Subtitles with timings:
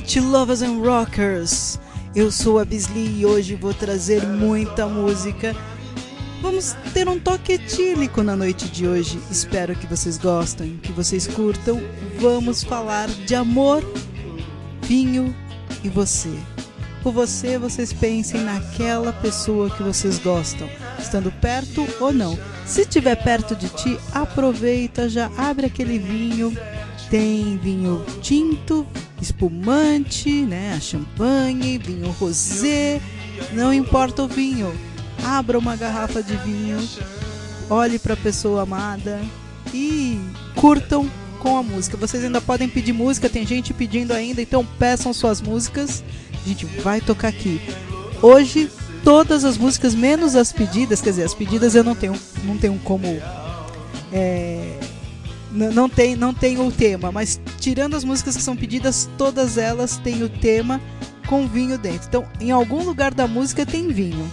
[0.00, 1.78] noite, lovers and rockers!
[2.16, 5.54] Eu sou a Bisli e hoje vou trazer muita música.
[6.40, 9.20] Vamos ter um toque etílico na noite de hoje.
[9.30, 11.78] Espero que vocês gostem, que vocês curtam.
[12.18, 13.84] Vamos falar de amor,
[14.82, 15.36] vinho
[15.84, 16.32] e você.
[17.02, 20.66] Por você, vocês pensem naquela pessoa que vocês gostam,
[20.98, 22.38] estando perto ou não.
[22.64, 26.56] Se estiver perto de ti, aproveita, já abre aquele vinho.
[27.10, 28.86] Tem vinho tinto,
[29.20, 33.00] espumante, né, a champanhe, vinho rosé,
[33.52, 34.72] não importa o vinho.
[35.24, 36.78] Abra uma garrafa de vinho,
[37.68, 39.20] olhe para a pessoa amada
[39.74, 40.18] e
[40.54, 41.96] curtam com a música.
[41.96, 46.02] Vocês ainda podem pedir música, tem gente pedindo ainda, então peçam suas músicas.
[46.44, 47.60] A gente vai tocar aqui.
[48.22, 48.70] Hoje
[49.04, 52.78] todas as músicas menos as pedidas, quer dizer, as pedidas eu não tenho, não tenho
[52.84, 53.06] como
[54.12, 54.78] é,
[55.50, 59.96] não tem, não tem o tema, mas tirando as músicas que são pedidas, todas elas
[59.98, 60.80] têm o tema
[61.26, 62.08] com vinho dentro.
[62.08, 64.30] Então, em algum lugar da música tem vinho.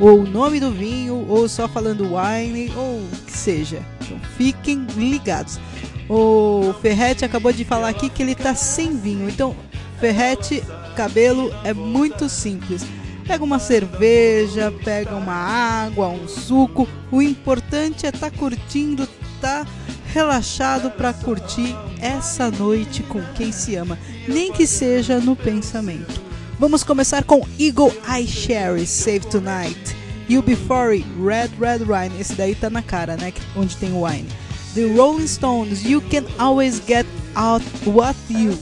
[0.00, 3.82] Ou o nome do vinho, ou só falando wine, ou o que seja.
[4.00, 5.60] Então, fiquem ligados.
[6.08, 9.28] O Ferrete acabou de falar aqui que ele tá sem vinho.
[9.28, 9.54] Então,
[10.00, 10.62] Ferrete,
[10.96, 12.84] cabelo é muito simples.
[13.26, 16.88] Pega uma cerveja, pega uma água, um suco.
[17.12, 19.06] O importante é estar tá curtindo,
[19.40, 19.66] tá
[20.12, 26.20] relaxado para curtir essa noite com quem se ama, nem que seja no pensamento.
[26.58, 29.96] Vamos começar com Eagle Eye Cherry, Save Tonight.
[30.28, 33.32] You Before Red Red Wine, esse daí tá na cara, né?
[33.56, 34.28] Onde tem wine.
[34.74, 38.56] The Rolling Stones, You Can Always Get Out What You.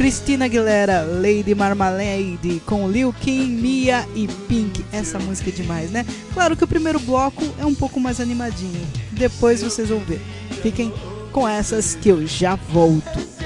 [0.00, 4.82] Cristina Aguilera, Lady Marmalade, com Lil Kim, Mia e Pink.
[4.90, 6.06] Essa música é demais, né?
[6.32, 8.80] Claro que o primeiro bloco é um pouco mais animadinho.
[9.12, 10.22] Depois vocês vão ver.
[10.62, 10.90] Fiquem
[11.32, 13.39] com essas que eu já volto.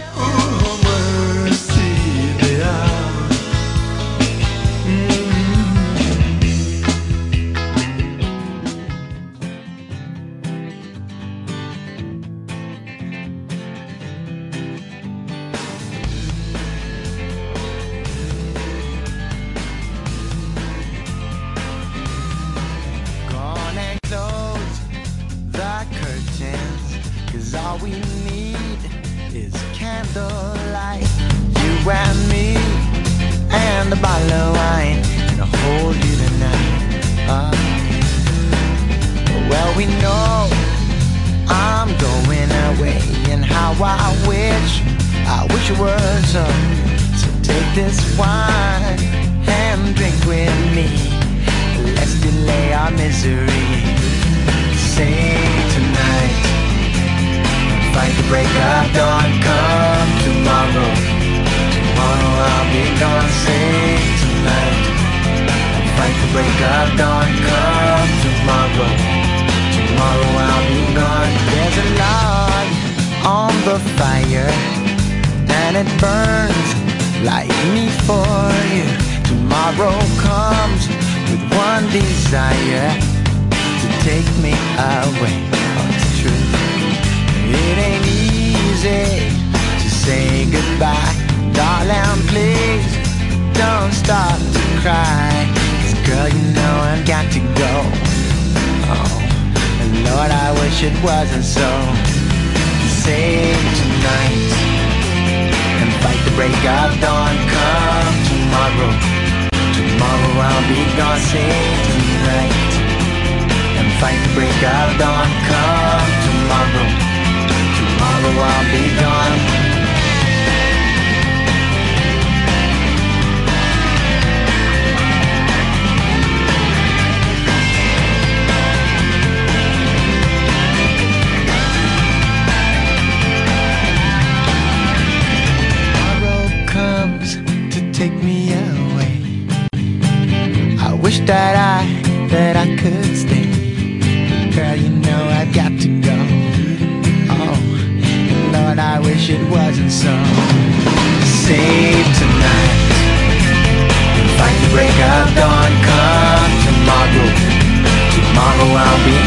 [158.72, 159.23] I'll be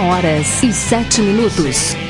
[0.00, 2.09] horas e 7 minutos.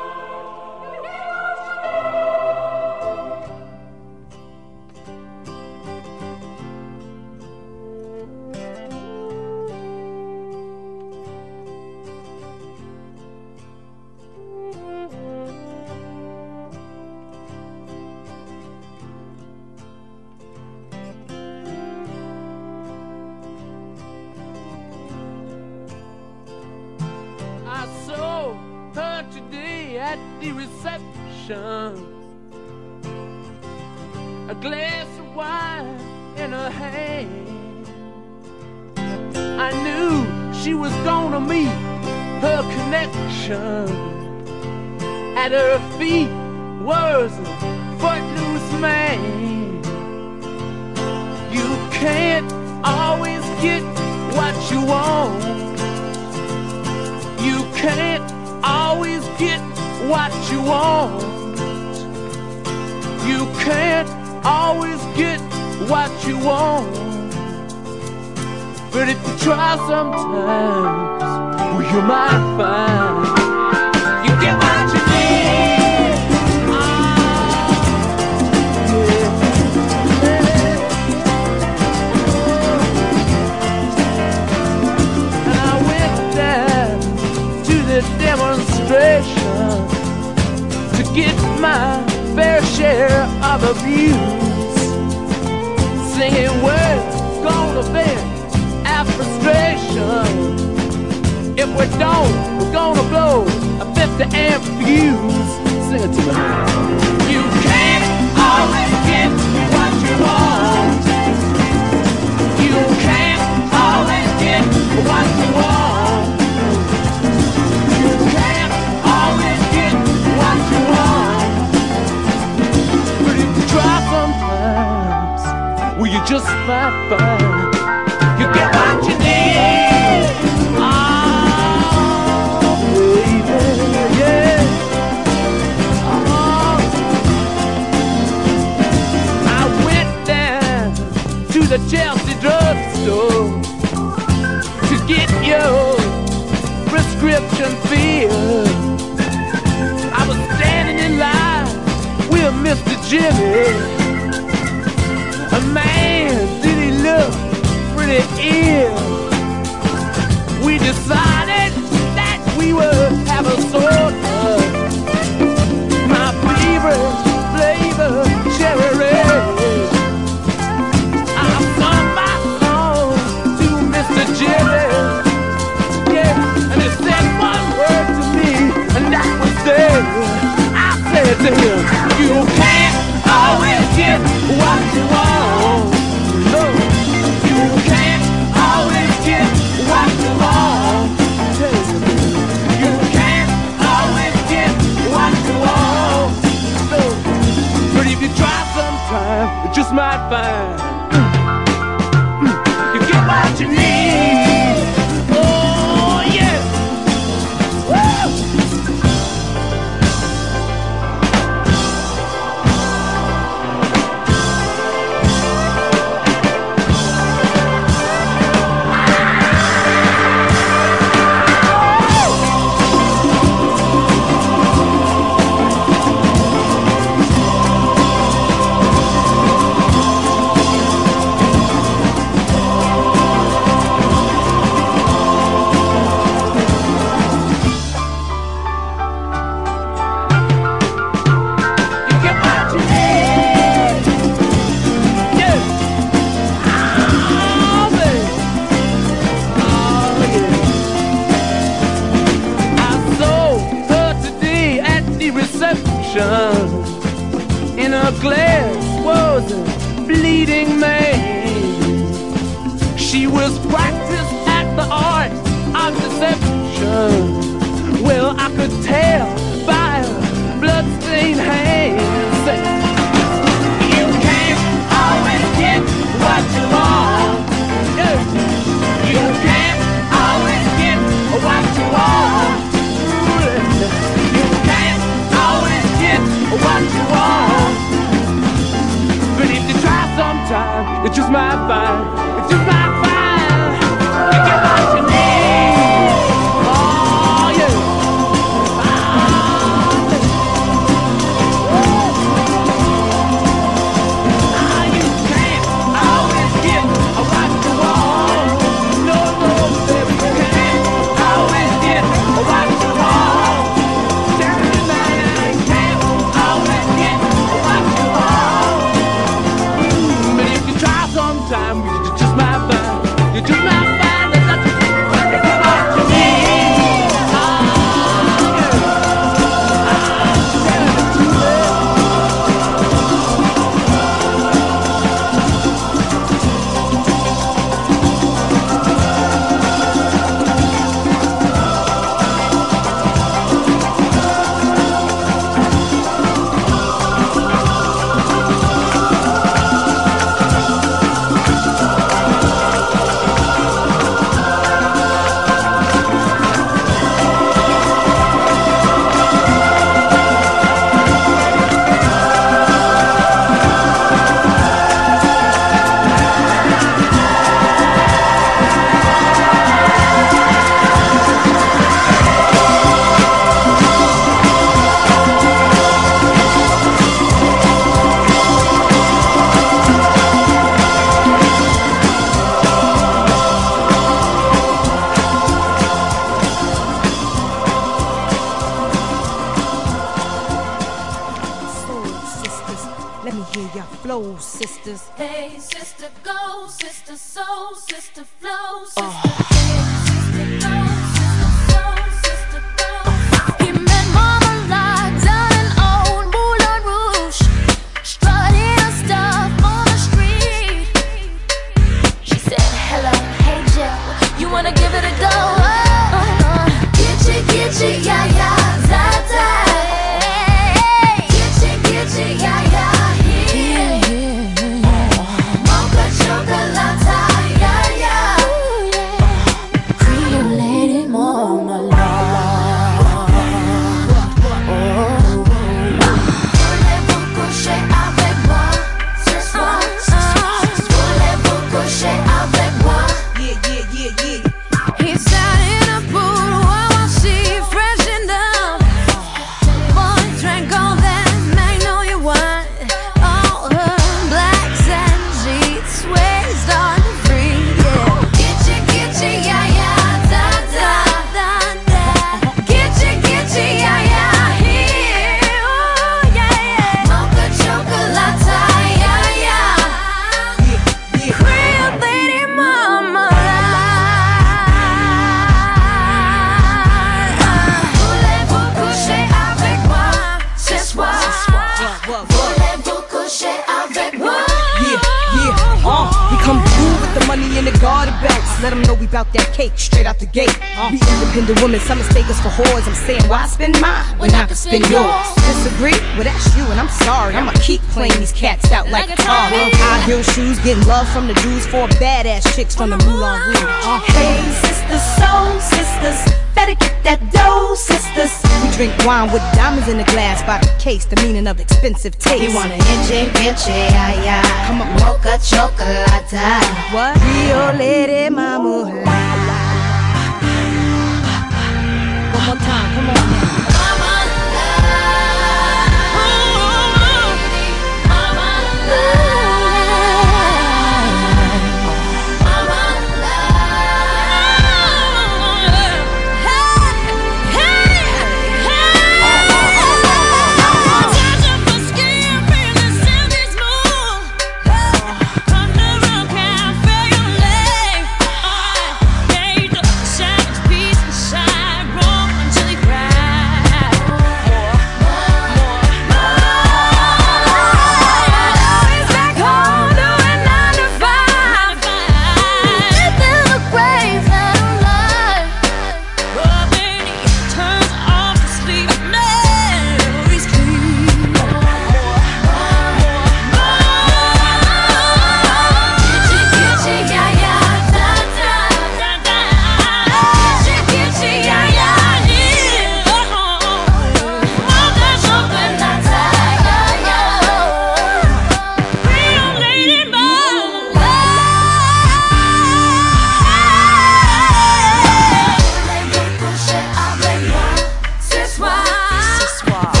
[599.67, 600.00] Wow.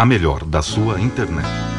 [0.00, 1.77] A melhor da sua internet.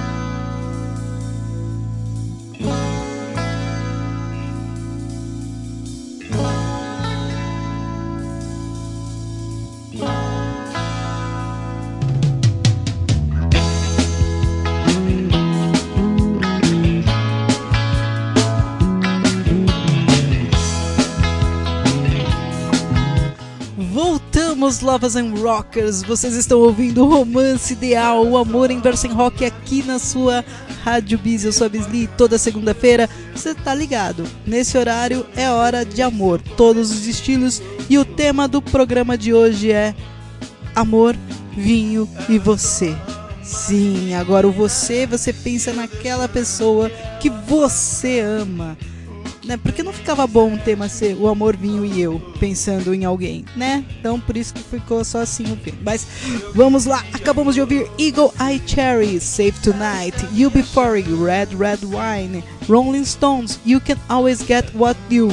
[24.89, 26.01] Lovers and Rockers.
[26.01, 30.43] Vocês estão ouvindo o Romance Ideal, o amor em verso em rock aqui na sua
[30.83, 31.45] Rádio Biz.
[31.45, 32.07] Eu sou a Bisli.
[32.17, 34.23] Toda segunda-feira, você tá ligado.
[34.47, 37.61] Nesse horário é hora de amor, todos os estilos.
[37.87, 39.93] E o tema do programa de hoje é
[40.75, 41.15] amor,
[41.55, 42.97] vinho e você.
[43.43, 48.75] Sim, agora o você, você pensa naquela pessoa que você ama
[49.49, 49.57] né?
[49.57, 53.43] Porque não ficava bom o tema ser o amor, vinho e eu, pensando em alguém,
[53.55, 53.83] né?
[53.99, 55.79] Então por isso que ficou só assim o filme.
[55.83, 56.05] Mas
[56.53, 61.79] vamos lá, acabamos de ouvir Eagle Eye Cherry, Save Tonight, You Before You, Red Red
[61.83, 65.29] Wine, Rolling Stones, You Can Always Get What You.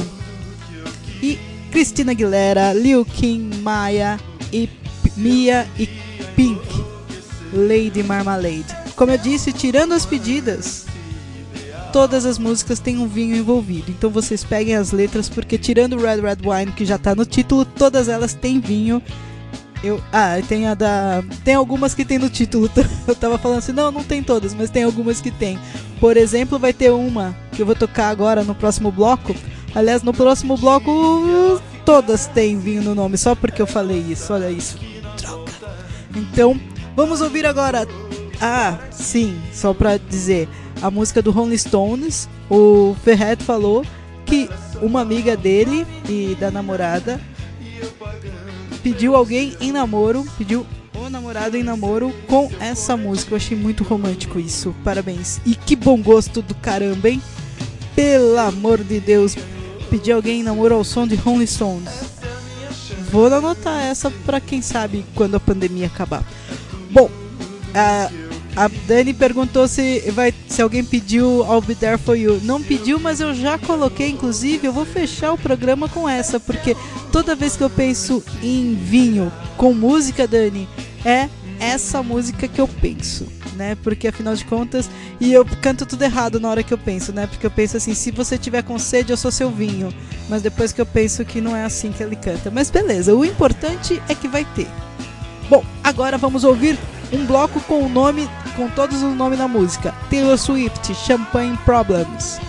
[1.21, 1.37] E
[1.71, 4.19] Christina Aguilera, Lil Kim, Maya
[4.51, 4.67] e
[5.15, 5.87] Mia e
[6.35, 6.83] Pink,
[7.53, 8.65] Lady Marmalade.
[8.95, 10.86] Como eu disse, tirando as pedidas,
[11.97, 13.89] todas as músicas têm um vinho envolvido.
[13.89, 17.65] Então vocês peguem as letras, porque tirando Red Red Wine, que já tá no título,
[17.65, 19.01] todas elas têm vinho.
[19.83, 21.23] Eu, ah, tem a da.
[21.43, 22.69] Tem algumas que tem no título.
[23.07, 25.57] Eu tava falando assim, não, não tem todas, mas tem algumas que tem.
[25.99, 29.35] Por exemplo, vai ter uma que eu vou tocar agora no próximo bloco.
[29.73, 34.31] Aliás, no próximo bloco, todas têm vinho no nome, só porque eu falei isso.
[34.33, 34.77] Olha isso.
[36.15, 36.59] Então,
[36.95, 37.87] vamos ouvir agora.
[38.39, 40.47] Ah, sim, só pra dizer.
[40.81, 42.29] A música do Rolling Stones.
[42.49, 43.85] O Ferret falou
[44.25, 44.49] que
[44.81, 47.19] uma amiga dele e da namorada
[48.83, 53.33] pediu alguém em namoro, pediu o namorado em namoro com essa música.
[53.33, 54.75] Eu achei muito romântico isso.
[54.83, 55.39] Parabéns.
[55.45, 57.21] E que bom gosto do caramba, hein?
[57.95, 59.35] Pelo amor de Deus,
[59.89, 61.89] pedir alguém em namoro ao som de Rolling Stones.
[63.11, 66.23] Vou anotar essa pra quem sabe quando a pandemia acabar.
[66.91, 67.09] Bom,
[67.73, 68.09] a,
[68.57, 72.41] a Dani perguntou se, vai, se alguém pediu I'll Be There For You.
[72.43, 74.09] Não pediu, mas eu já coloquei.
[74.09, 76.75] Inclusive, eu vou fechar o programa com essa, porque
[77.11, 80.67] toda vez que eu penso em vinho com música, Dani,
[81.05, 83.77] é essa música que eu penso, né?
[83.83, 84.89] Porque afinal de contas,
[85.19, 87.27] e eu canto tudo errado na hora que eu penso, né?
[87.27, 89.93] Porque eu penso assim, se você tiver com sede, eu sou seu vinho.
[90.27, 92.49] Mas depois que eu penso que não é assim que ele canta.
[92.49, 94.67] Mas beleza, o importante é que vai ter.
[95.47, 96.75] Bom, agora vamos ouvir
[97.11, 102.41] um bloco com o nome, com todos os nomes da música: Taylor Swift, Champagne Problems,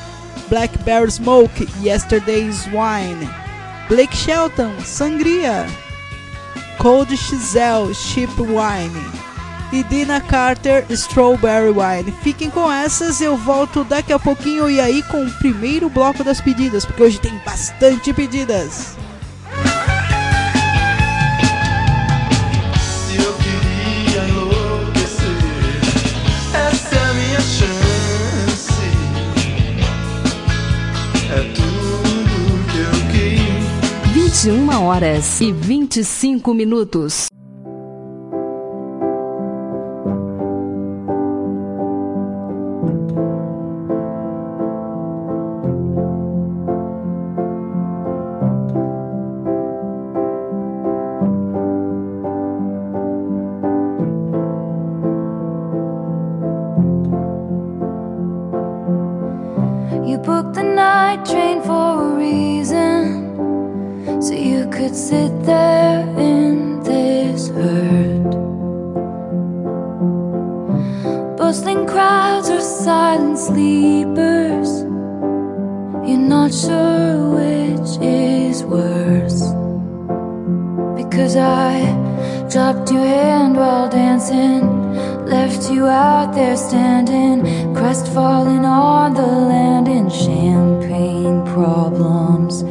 [0.49, 3.29] Blackberry Smoke, Yesterday's Wine,
[3.89, 5.67] Blake Shelton, Sangria,
[6.79, 9.29] Cold Chisel, Cheap Wine
[9.73, 12.13] e Dina Carter, Strawberry Wine.
[12.23, 16.41] Fiquem com essas, eu volto daqui a pouquinho e aí com o primeiro bloco das
[16.41, 18.97] pedidas, porque hoje tem bastante pedidas.
[34.41, 37.27] 21 horas e 25 minutos.
[73.79, 74.71] Sleepers,
[76.09, 79.41] you're not sure which is worse.
[81.01, 81.73] Because I
[82.51, 84.63] dropped your hand while dancing,
[85.27, 87.37] left you out there standing,
[87.75, 92.63] crestfallen on the land in champagne problems.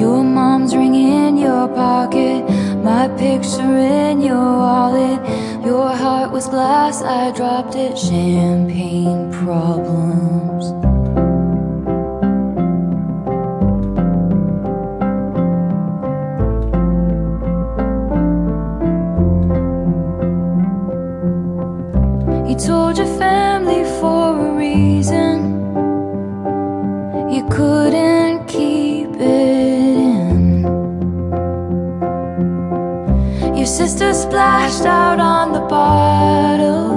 [0.00, 2.47] Your mom's ring in your pocket,
[2.82, 5.20] my picture in your wallet.
[5.64, 10.87] Your heart was glass, I dropped it, champagne problems.
[34.28, 36.96] Splashed out on the bottle.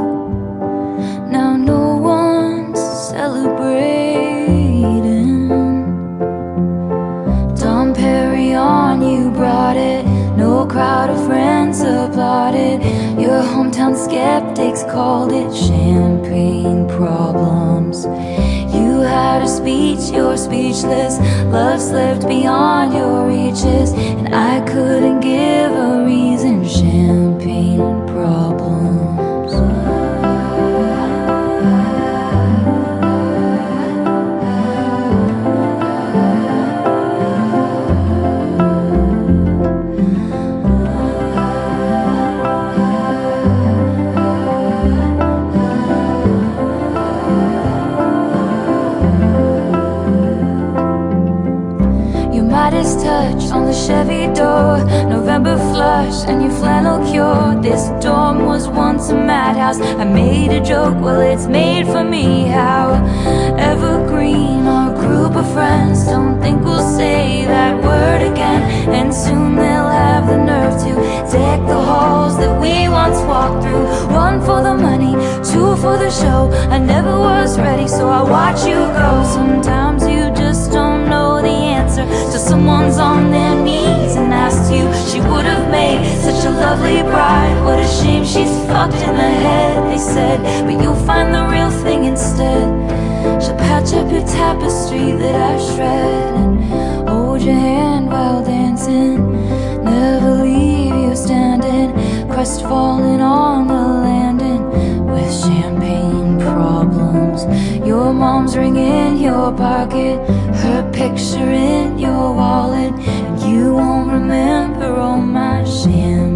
[1.29, 5.47] Now no one's celebrating.
[7.55, 10.05] Dom Perignon, you brought it.
[10.35, 12.81] No crowd of friends applauded.
[13.17, 18.03] Your hometown skeptics called it champagne problems.
[18.75, 21.17] You had a speech, you're speechless.
[21.45, 25.70] Love slipped beyond your reaches, and I couldn't give
[55.39, 57.61] plush and your flannel cure.
[57.61, 59.79] This dorm was once a madhouse.
[59.79, 62.47] I made a joke, well, it's made for me.
[62.47, 62.93] How
[63.57, 66.05] evergreen our group of friends.
[66.05, 68.61] Don't think we'll say that word again.
[68.89, 73.85] And soon they'll have the nerve to deck the halls that we once walked through.
[74.13, 75.13] One for the money,
[75.51, 76.51] two for the show.
[76.69, 79.23] I never was ready, so I watch you go.
[79.37, 80.03] Sometimes
[81.97, 82.31] answer.
[82.31, 84.91] So someone's on their knees and asks you.
[85.09, 87.63] She would have made such a lovely bride.
[87.63, 90.39] What a shame she's fucked in the head, they said.
[90.65, 92.67] But you'll find the real thing instead.
[93.41, 99.17] She'll patch up your tapestry that I shred and hold your hand while dancing.
[99.83, 101.93] Never leave you standing,
[102.29, 107.43] crestfallen on the landing with champagne problems.
[107.91, 110.17] Your mom's ring in your pocket,
[110.63, 116.30] her picture in your wallet, and you won't remember all my champagne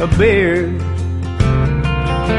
[0.00, 0.66] a beer.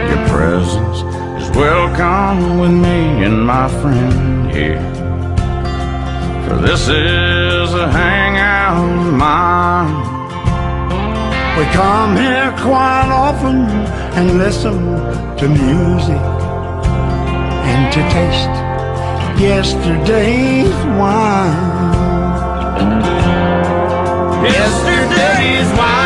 [0.10, 0.98] Your presence
[1.40, 4.82] is welcome with me and my friend here.
[6.48, 9.94] For this is a hangout of mine.
[11.60, 13.68] We come here quite often
[14.18, 14.80] and listen
[15.38, 16.24] to music
[17.70, 18.56] and to taste
[19.40, 21.70] yesterday's wine.
[24.46, 26.01] Yesterday's wine.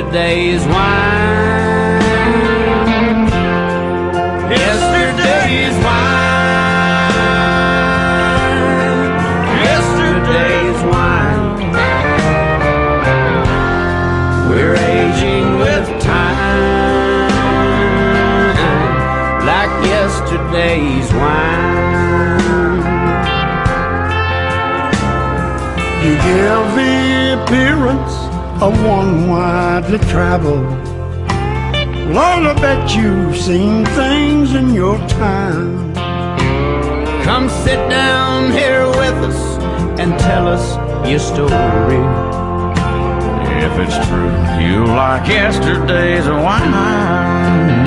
[0.00, 2.00] Yesterday's wine.
[4.50, 7.10] Yesterday's wine.
[9.68, 11.70] Yesterday's wine.
[14.48, 17.30] We're aging with time,
[19.44, 22.40] like yesterday's wine.
[26.02, 28.29] You give the appearance
[28.62, 30.66] of one widely traveled.
[32.14, 35.94] Lord, I bet you've seen things in your time.
[37.24, 39.58] Come sit down here with us
[39.98, 40.76] and tell us
[41.08, 42.02] your story.
[43.64, 47.86] If it's true, you like yesterday's wine.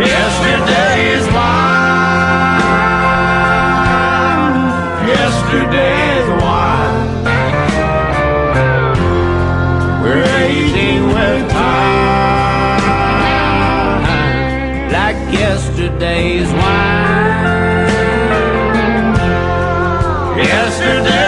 [0.00, 1.84] Yesterday's wine.
[5.08, 5.93] Yesterday's
[15.76, 17.88] yesterday's wine.
[20.38, 21.23] Yesterday's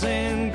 [0.00, 0.49] sin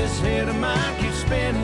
[0.00, 1.59] this head of mine keep spinning, spinning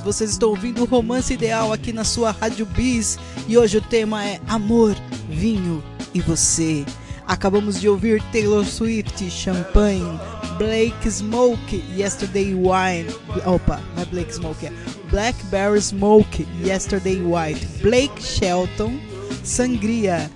[0.00, 3.18] Vocês estão ouvindo o Romance Ideal aqui na sua Rádio Bis
[3.48, 4.96] e hoje o tema é Amor,
[5.28, 5.82] Vinho
[6.12, 6.84] e Você.
[7.26, 10.18] Acabamos de ouvir Taylor Swift, Champagne,
[10.58, 13.14] Blake Smoke, Yesterday Wine.
[13.46, 14.72] Opa, não é Blake Smoke, é
[15.10, 18.98] Blackberry Smoke, Yesterday White, Blake Shelton,
[19.42, 20.30] Sangria,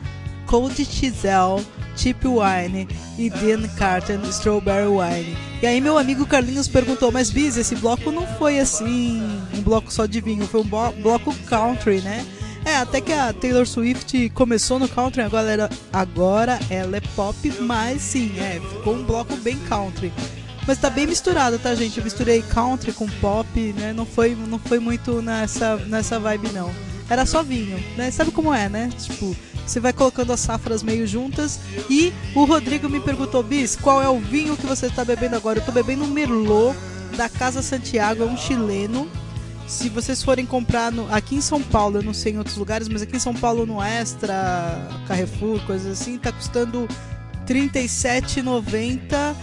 [0.46, 1.62] Cold Chisel,
[1.96, 2.88] Cheap Wine
[3.18, 5.36] e Dean Carton Strawberry Wine.
[5.60, 9.37] E aí meu amigo Carlinhos perguntou, mas Biz, esse bloco não foi assim,
[9.68, 10.68] bloco só de vinho, foi um
[11.02, 12.24] bloco country, né?
[12.64, 17.36] É, até que a Taylor Swift começou no country, agora ela, agora ela é pop,
[17.60, 20.10] mas sim, é, ficou um bloco bem country.
[20.66, 21.98] Mas tá bem misturado, tá, gente?
[21.98, 23.48] Eu misturei country com pop,
[23.78, 23.92] né?
[23.92, 26.70] Não foi, não foi muito nessa, nessa vibe, não.
[27.08, 28.10] Era só vinho, né?
[28.10, 28.90] Sabe como é, né?
[28.98, 29.34] Tipo,
[29.66, 31.60] você vai colocando as safras meio juntas.
[31.88, 35.58] E o Rodrigo me perguntou, Bis, qual é o vinho que você está bebendo agora?
[35.58, 36.76] Eu tô bebendo um Merlot
[37.16, 39.10] da Casa Santiago, é um chileno.
[39.68, 42.88] Se vocês forem comprar no- aqui em São Paulo, eu não sei em outros lugares,
[42.88, 44.34] mas aqui em São Paulo no Extra,
[45.06, 46.88] Carrefour, coisas assim, tá custando
[47.46, 49.36] R$ 37,90.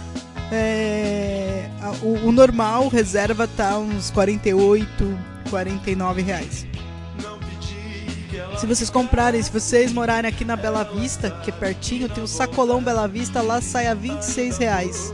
[0.52, 1.68] É,
[2.02, 5.18] o, o normal, reserva, tá uns 48,
[5.50, 6.66] 49 reais.
[8.58, 12.26] Se vocês comprarem, se vocês morarem aqui na Bela Vista, que é pertinho, tem o
[12.28, 15.12] sacolão Bela Vista, lá sai a 26 reais.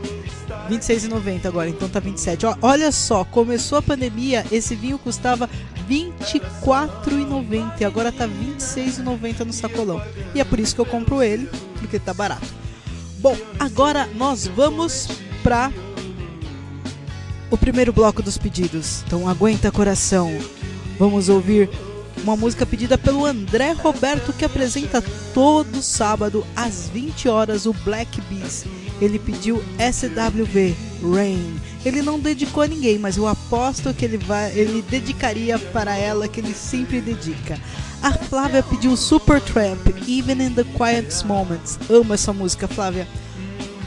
[0.69, 2.45] 26,90 agora, então tá 27.
[2.45, 5.49] Ó, olha só, começou a pandemia, esse vinho custava
[5.89, 10.01] 24,90 e agora tá 26,90 no sacolão.
[10.33, 12.47] E é por isso que eu compro ele, porque tá barato.
[13.19, 15.07] Bom, agora nós vamos
[15.41, 15.71] pra
[17.49, 19.03] o primeiro bloco dos pedidos.
[19.05, 20.31] Então aguenta coração.
[20.97, 21.69] Vamos ouvir
[22.23, 28.19] uma música pedida pelo André Roberto que apresenta todo sábado às 20 horas o Black
[28.21, 28.65] Bees.
[29.01, 31.59] Ele pediu SWV Rain.
[31.85, 36.27] Ele não dedicou a ninguém, mas eu aposto que ele vai, ele dedicaria para ela
[36.27, 37.59] que ele sempre dedica.
[38.01, 41.77] A Flávia pediu Supertramp, Even in the Quiet Moments.
[41.89, 43.07] Amo essa música, Flávia.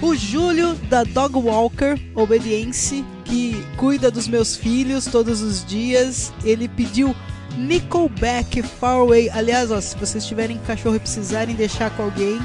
[0.02, 6.68] O Júlio da Dog Walker Obedience, que cuida dos meus filhos todos os dias, ele
[6.68, 7.16] pediu
[7.57, 9.30] Nickelback Far Away.
[9.30, 12.38] Aliás, ó, se vocês tiverem cachorro e precisarem deixar com alguém,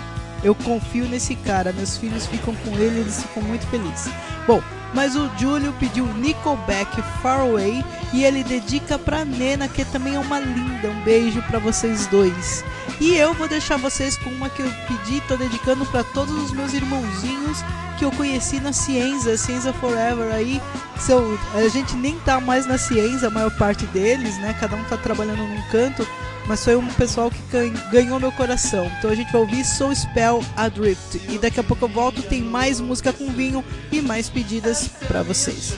[0.43, 1.73] eu confio nesse cara.
[1.73, 4.11] Meus filhos ficam com ele, eles ficam muito felizes.
[4.47, 4.61] Bom,
[4.93, 7.83] mas o Júlio pediu Nickelback Far Away
[8.13, 10.89] e ele dedica pra Nena, que também é uma linda.
[10.89, 12.63] Um beijo pra vocês dois.
[12.99, 16.51] E eu vou deixar vocês com uma que eu pedi, tô dedicando pra todos os
[16.51, 17.63] meus irmãozinhos
[17.97, 20.59] que eu conheci na Ciência, Ciência Forever aí.
[20.97, 24.55] São, a gente nem tá mais na ciência, a maior parte deles, né?
[24.59, 26.07] Cada um tá trabalhando num canto,
[26.47, 28.89] mas foi um pessoal que gan- ganhou meu coração.
[28.97, 31.21] Então a gente vai ouvir Soul Spell Adrift.
[31.29, 35.23] E daqui a pouco eu volto, tem mais música com vinho e mais pedidas pra
[35.23, 35.73] vocês.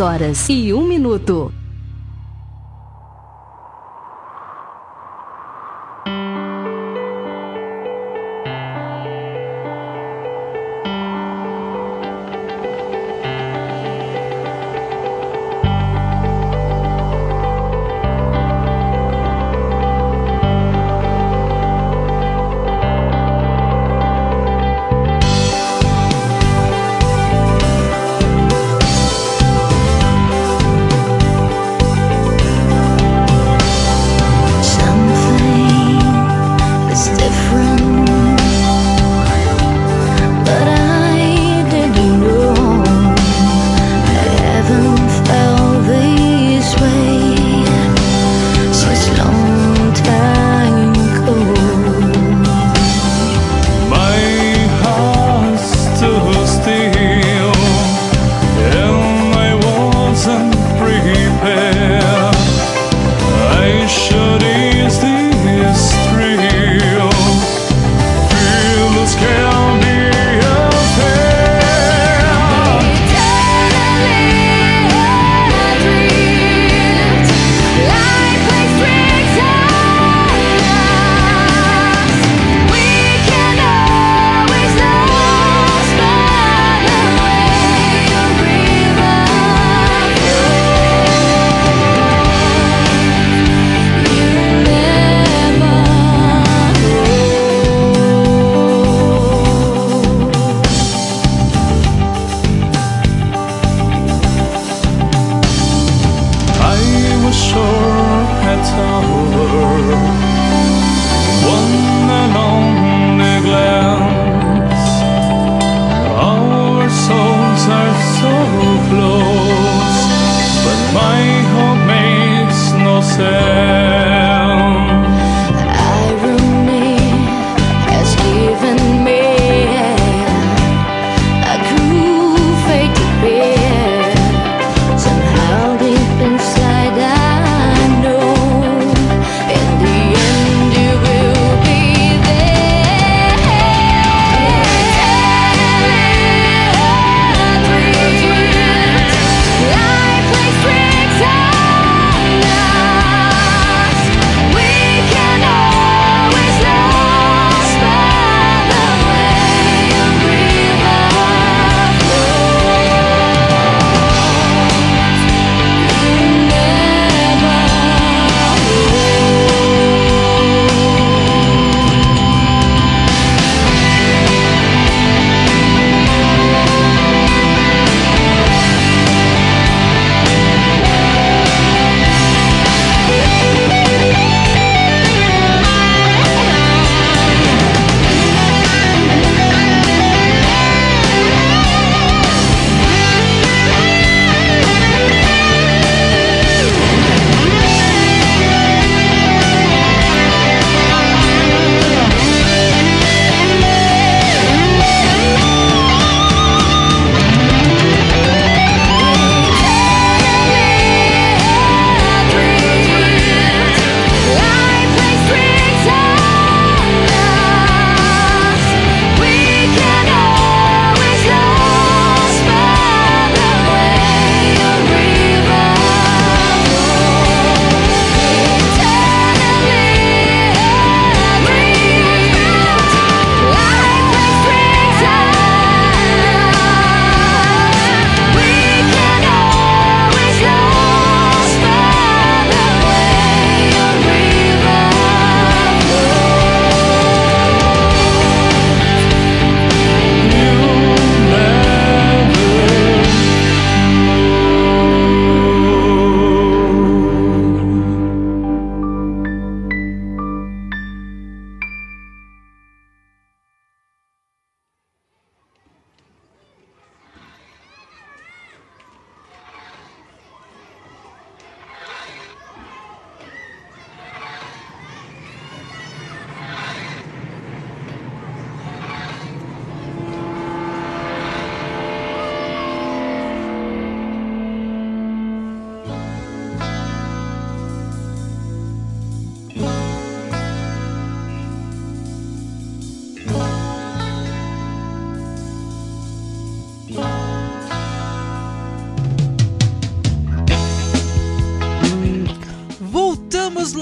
[0.00, 1.57] Horas e 1 minuto.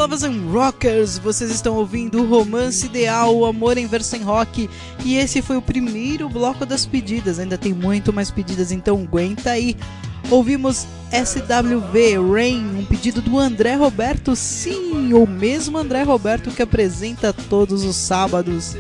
[0.07, 4.70] Lovers and Rockers, vocês estão ouvindo o Romance Ideal, o Amor em Verso em Rock,
[5.04, 9.50] e esse foi o primeiro bloco das pedidas, ainda tem muito mais pedidas, então aguenta
[9.50, 9.76] aí.
[10.30, 17.32] Ouvimos SWV Rain, um pedido do André Roberto, sim, o mesmo André Roberto que apresenta
[17.32, 18.76] todos os sábados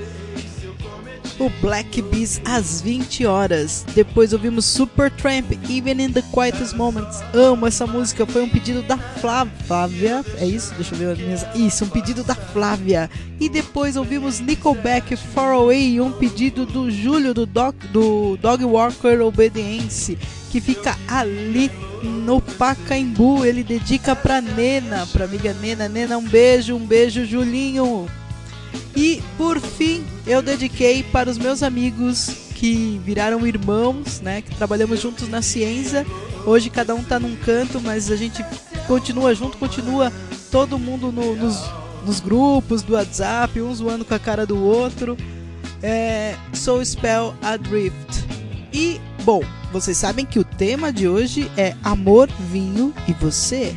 [1.38, 3.84] o Black Bees às 20 horas.
[3.94, 7.22] Depois ouvimos Supertramp, Even in the Quietest Moments.
[7.34, 10.24] Amo essa música, foi um pedido da Flá- Flávia.
[10.38, 10.74] É isso?
[10.74, 11.46] Deixa eu ver as minhas.
[11.54, 13.10] Isso, um pedido da Flávia.
[13.38, 19.20] E depois ouvimos Nickelback Far Away, um pedido do Júlio do, Dog, do Dog Walker
[19.22, 20.16] Obedience,
[20.50, 21.70] que fica ali
[22.02, 23.44] no Pacaembu.
[23.44, 25.88] Ele dedica pra Nena, pra amiga Nena.
[25.88, 28.06] Nena, um beijo, um beijo, Julinho.
[28.94, 34.42] E por fim, eu dediquei para os meus amigos que viraram irmãos, né?
[34.42, 36.06] Que trabalhamos juntos na ciência.
[36.46, 38.44] Hoje cada um tá num canto, mas a gente
[38.86, 40.12] continua junto, continua
[40.50, 41.58] todo mundo no- nos,
[42.06, 45.16] nos grupos do WhatsApp, um zoando com a cara do outro.
[45.82, 46.34] É,
[46.84, 48.24] Spell Adrift.
[48.72, 53.74] E, bom, vocês sabem que o tema de hoje é amor, vinho e você.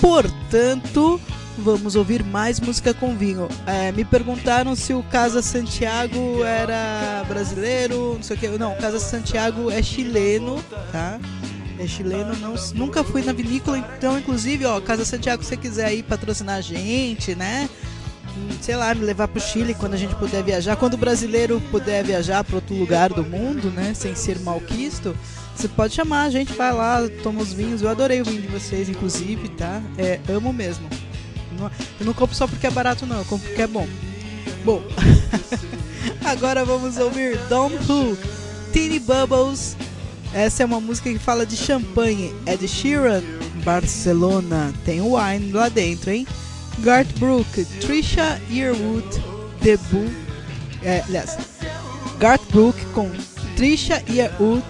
[0.00, 1.20] Portanto,
[1.60, 3.48] vamos ouvir mais música com vinho.
[3.66, 8.48] É, me perguntaram se o Casa Santiago era brasileiro, não sei o que.
[8.48, 11.20] Não, o Casa Santiago é chileno, tá?
[11.78, 15.86] É chileno, não, nunca fui na vinícola, então, inclusive, ó, Casa Santiago, se você quiser
[15.86, 17.70] aí patrocinar a gente, né?
[18.60, 20.76] Sei lá, me levar pro Chile quando a gente puder viajar.
[20.76, 23.94] Quando o brasileiro puder viajar para outro lugar do mundo, né?
[23.94, 25.16] Sem ser malquisto,
[25.54, 27.82] você pode chamar, a gente vai lá, toma os vinhos.
[27.82, 29.82] Eu adorei o vinho de vocês, inclusive, tá?
[29.98, 30.88] É, amo mesmo.
[31.60, 33.18] Não- Eu não compro só porque é barato, não.
[33.18, 33.86] Eu compro porque é bom.
[34.64, 34.82] Bom,
[36.24, 38.16] agora vamos ouvir Don Who,
[38.72, 39.76] Teeny Bubbles.
[40.32, 42.34] Essa é uma música que fala de champanhe.
[42.46, 43.22] Ed Sheeran,
[43.64, 44.72] Barcelona.
[44.84, 46.26] Tem wine lá dentro, hein?
[46.80, 49.06] Garth Brooke, Trisha Yearwood,
[49.60, 50.10] debut.
[50.82, 51.36] É, aliás,
[52.18, 53.10] Garth Brooke com
[53.56, 54.64] Trisha Yearwood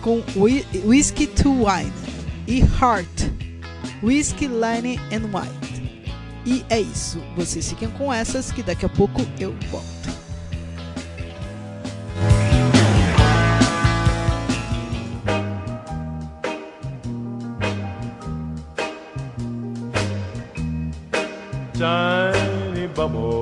[0.00, 1.92] com Whi- Whiskey to Wine
[2.46, 3.30] e Heart,
[4.02, 5.59] Whiskey, Line and White.
[6.50, 7.22] E é isso.
[7.36, 9.88] Vocês fiquem com essas que daqui a pouco eu volto.
[21.72, 23.39] tiny bubbles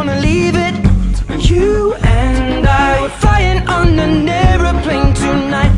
[0.00, 0.74] wanna leave it.
[1.50, 5.74] You and I were flying on an aeroplane tonight.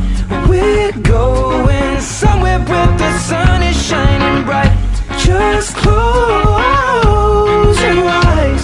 [0.49, 4.73] We're going somewhere where the sun is shining bright.
[5.19, 8.63] Just close your eyes.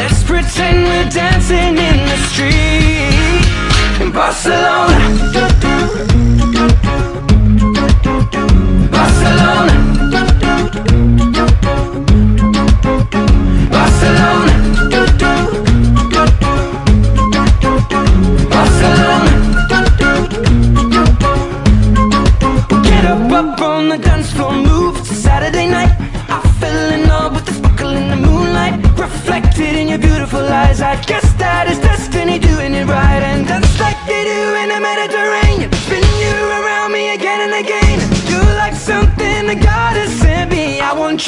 [0.00, 4.10] Let's pretend we're dancing in the street in.
[4.10, 5.09] Barcelona.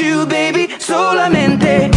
[0.02, 1.90] You, baby, solamente.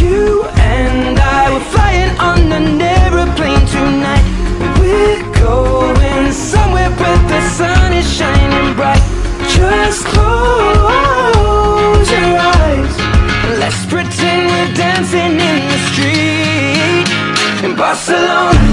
[0.00, 4.26] You and I were flying on an aeroplane tonight.
[4.80, 9.02] We're going somewhere where the sun is shining bright.
[9.48, 12.94] Just close your eyes.
[13.62, 17.06] Let's pretend we're dancing in the street
[17.64, 17.78] in Barcelona.
[17.86, 18.65] Barcelona.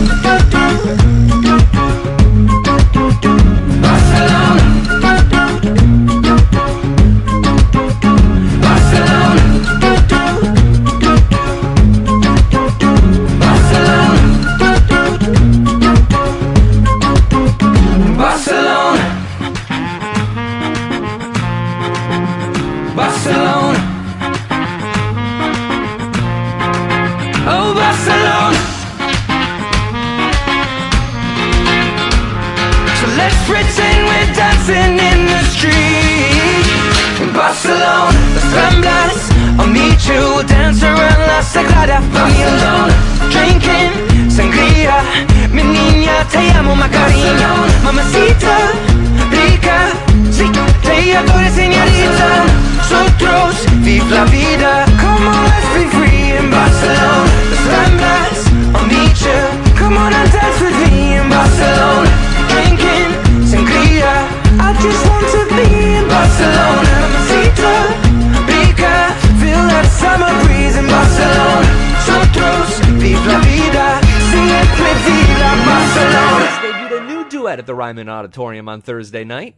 [78.23, 79.53] Auditorium on Thursday night.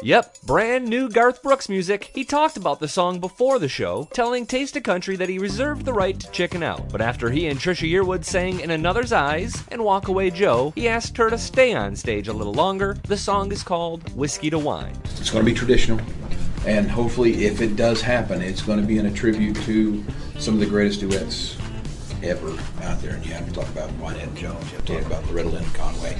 [0.00, 2.12] Yep, brand new Garth Brooks music.
[2.14, 5.84] He talked about the song before the show, telling Taste of Country that he reserved
[5.84, 6.88] the right to chicken out.
[6.92, 10.88] But after he and Trisha Yearwood sang In Another's Eyes and Walk Away Joe, he
[10.88, 12.96] asked her to stay on stage a little longer.
[13.08, 14.94] The song is called Whiskey to Wine.
[15.16, 16.00] It's going to be traditional,
[16.64, 20.04] and hopefully, if it does happen, it's going to be in a tribute to
[20.38, 21.56] some of the greatest duets
[22.30, 22.50] ever
[22.82, 23.14] out there.
[23.14, 24.70] And you have to talk about Whitehead and Jones.
[24.70, 26.16] You have to talk about Loretta Lynn and Conway.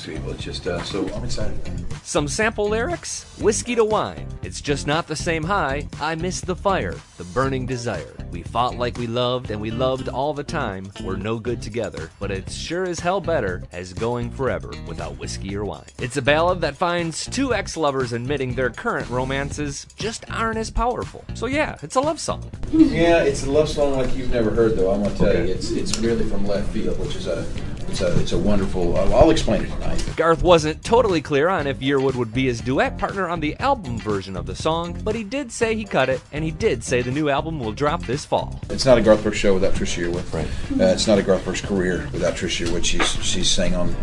[0.00, 1.60] So it's just uh, so I'm excited.
[2.02, 4.26] Some sample lyrics Whiskey to wine.
[4.42, 5.88] It's just not the same high.
[6.00, 8.14] I miss the fire, the burning desire.
[8.30, 10.90] We fought like we loved, and we loved all the time.
[11.04, 15.54] We're no good together, but it's sure as hell better as going forever without whiskey
[15.54, 15.84] or wine.
[15.98, 20.70] It's a ballad that finds two ex lovers admitting their current romances just aren't as
[20.70, 21.24] powerful.
[21.34, 22.50] So, yeah, it's a love song.
[22.72, 24.92] Yeah, it's a love song like you've never heard, though.
[24.92, 27.46] I'm gonna tell you, it's it's really from left field, which is a
[27.90, 28.96] it's a it's a wonderful.
[28.96, 30.12] I'll, I'll explain it tonight.
[30.16, 33.98] Garth wasn't totally clear on if Yearwood would be his duet partner on the album
[33.98, 37.02] version of the song, but he did say he cut it, and he did say
[37.02, 38.60] the new album will drop this fall.
[38.70, 40.32] It's not a Garth Brooks show without Trisha Yearwood.
[40.32, 40.46] Right.
[40.80, 42.84] Uh, it's not a Garth Brooks career without Trisha Yearwood.
[42.84, 43.94] She's she's sang on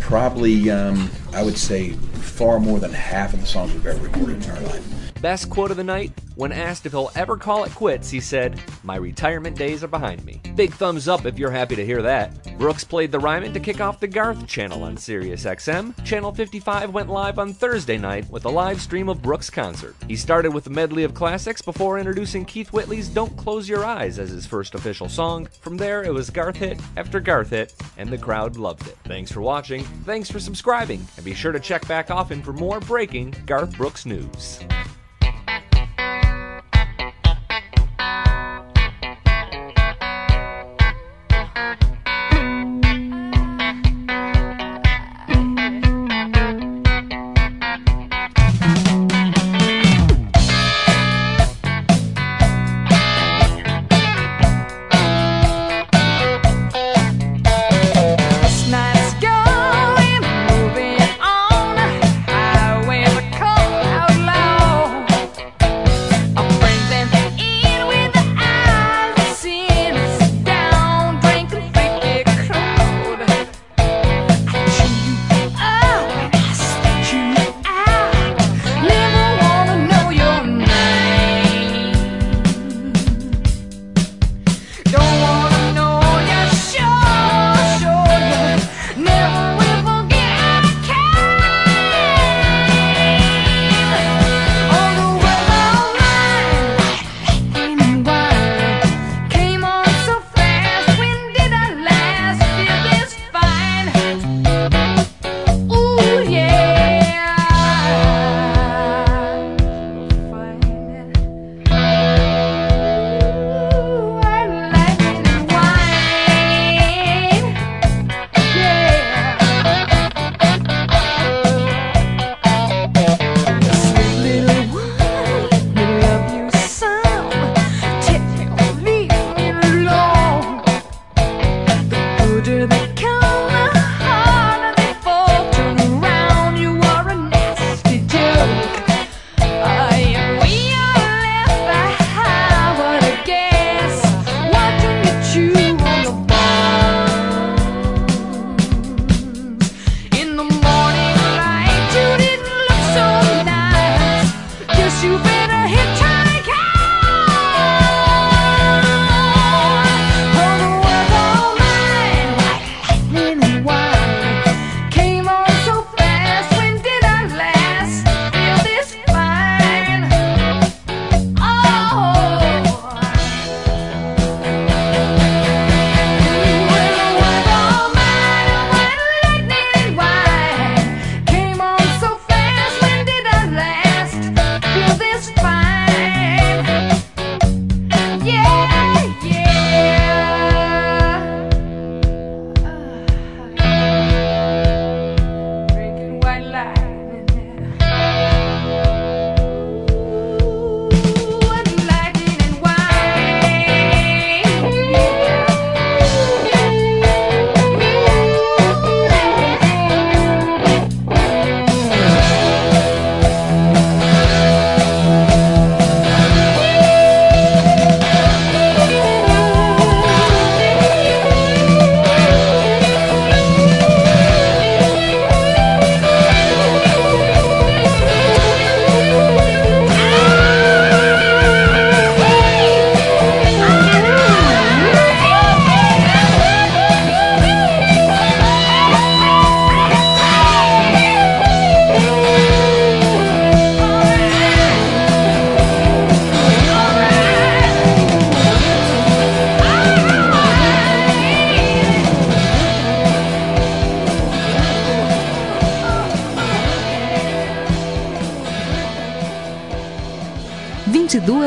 [0.00, 4.44] probably um, I would say far more than half of the songs we've ever recorded
[4.44, 5.05] in our life.
[5.20, 8.60] Best quote of the night when asked if he'll ever call it quits, he said,
[8.82, 10.42] My retirement days are behind me.
[10.54, 12.58] Big thumbs up if you're happy to hear that.
[12.58, 16.04] Brooks played the Ryman to kick off the Garth channel on Sirius XM.
[16.04, 19.96] Channel 55 went live on Thursday night with a live stream of Brooks' concert.
[20.06, 24.18] He started with a medley of classics before introducing Keith Whitley's Don't Close Your Eyes
[24.18, 25.48] as his first official song.
[25.62, 28.98] From there, it was Garth hit after Garth hit, and the crowd loved it.
[29.04, 32.80] Thanks for watching, thanks for subscribing, and be sure to check back often for more
[32.80, 34.60] breaking Garth Brooks news.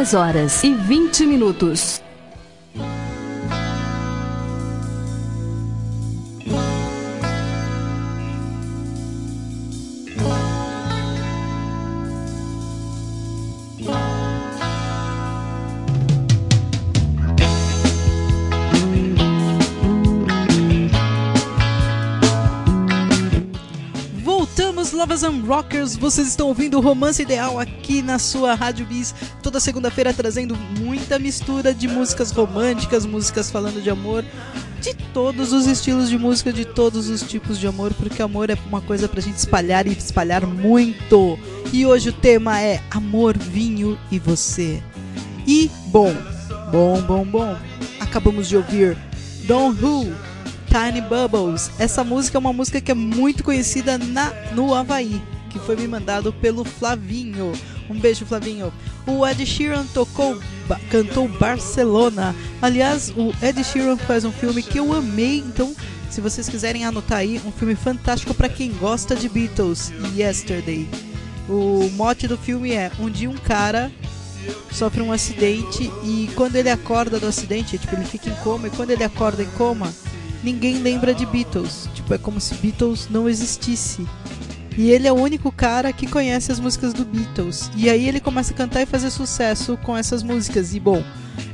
[0.09, 2.01] 10 horas e 20 minutos.
[24.99, 29.15] Lovers and Rockers, vocês estão ouvindo o Romance Ideal aqui na sua Rádio Bis
[29.59, 34.23] toda segunda-feira trazendo muita mistura de músicas românticas, músicas falando de amor,
[34.81, 38.57] de todos os estilos de música, de todos os tipos de amor, porque amor é
[38.67, 41.37] uma coisa pra gente espalhar e espalhar muito.
[41.73, 44.81] E hoje o tema é Amor, Vinho e Você.
[45.45, 46.15] E, bom,
[46.71, 47.57] bom, bom, bom,
[47.99, 48.97] acabamos de ouvir
[49.45, 50.13] Don Who,
[50.67, 51.69] Tiny Bubbles.
[51.77, 55.87] Essa música é uma música que é muito conhecida na, no Havaí, que foi me
[55.87, 57.51] mandado pelo Flavinho.
[57.89, 58.71] Um beijo, Flavinho.
[59.05, 60.39] O Ed Sheeran tocou,
[60.89, 62.35] cantou Barcelona.
[62.61, 65.75] Aliás, o Ed Sheeran faz um filme que eu amei, então
[66.09, 70.89] se vocês quiserem anotar aí, um filme fantástico para quem gosta de Beatles, Yesterday.
[71.47, 73.91] O mote do filme é: um dia um cara
[74.71, 78.71] sofre um acidente e quando ele acorda do acidente, tipo, ele fica em coma e
[78.71, 79.93] quando ele acorda em coma,
[80.43, 81.87] ninguém lembra de Beatles.
[81.93, 84.05] Tipo, é como se Beatles não existisse.
[84.79, 87.69] E ele é o único cara que conhece as músicas do Beatles.
[87.75, 90.73] E aí ele começa a cantar e fazer sucesso com essas músicas.
[90.73, 91.03] E bom,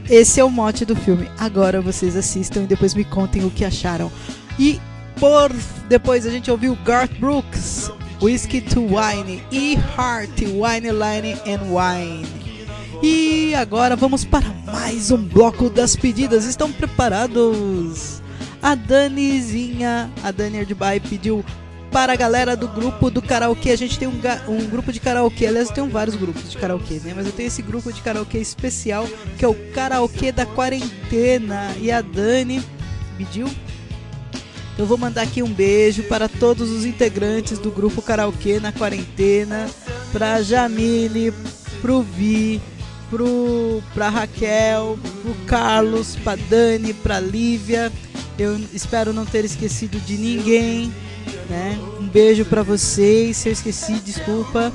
[0.08, 1.28] esse é o mote do filme.
[1.36, 4.12] Agora vocês assistam e depois me contem o que acharam.
[4.60, 4.80] E
[5.20, 5.52] por
[5.90, 7.90] depois a gente ouviu Garth Brooks,
[8.22, 12.28] Whiskey to Wine e Heart, Wine Line and Wine.
[13.02, 16.46] E agora vamos para mais um bloco das pedidas.
[16.46, 18.22] Estão preparados?
[18.62, 21.44] A Danizinha, a Dani Erdbai pediu
[21.96, 23.72] para a galera do grupo do karaokê.
[23.72, 24.20] A gente tem um,
[24.50, 25.48] um grupo de karaokê.
[25.48, 27.14] Aliás, eu tenho vários grupos de karaokê, né?
[27.16, 29.08] Mas eu tenho esse grupo de karaokê especial
[29.38, 31.74] que é o Karaokê da Quarentena.
[31.80, 32.62] E a Dani
[33.18, 33.50] pediu
[34.78, 39.70] eu vou mandar aqui um beijo para todos os integrantes do grupo Karaokê na quarentena,
[40.12, 41.34] pra Jamile,
[41.82, 42.62] pro Vi,
[43.10, 47.90] pro pra Raquel, pro Carlos, pra Dani, pra Lívia.
[48.38, 50.94] Eu espero não ter esquecido de ninguém,
[51.50, 51.78] né?
[52.00, 53.38] Um beijo pra vocês.
[53.38, 54.72] Se eu esqueci, desculpa.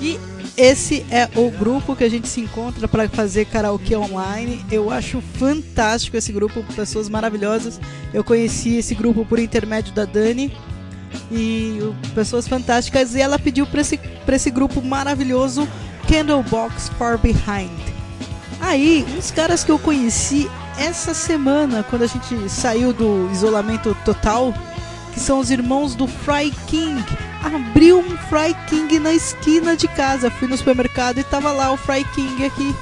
[0.00, 0.18] E
[0.56, 4.64] esse é o grupo que a gente se encontra para fazer karaokê online.
[4.70, 7.80] Eu acho fantástico esse grupo, pessoas maravilhosas.
[8.12, 10.56] Eu conheci esse grupo por intermédio da Dani
[11.30, 11.78] e
[12.14, 13.14] pessoas fantásticas.
[13.14, 15.68] E ela pediu para esse, esse grupo maravilhoso
[16.08, 17.70] Candlebox Far Behind.
[18.60, 20.48] Aí, uns caras que eu conheci
[20.78, 24.54] essa semana, quando a gente saiu do isolamento total,
[25.16, 27.02] que são os irmãos do Fry King.
[27.42, 30.30] Abriu um Fry King na esquina de casa.
[30.30, 32.76] Fui no supermercado e tava lá o Fry King aqui.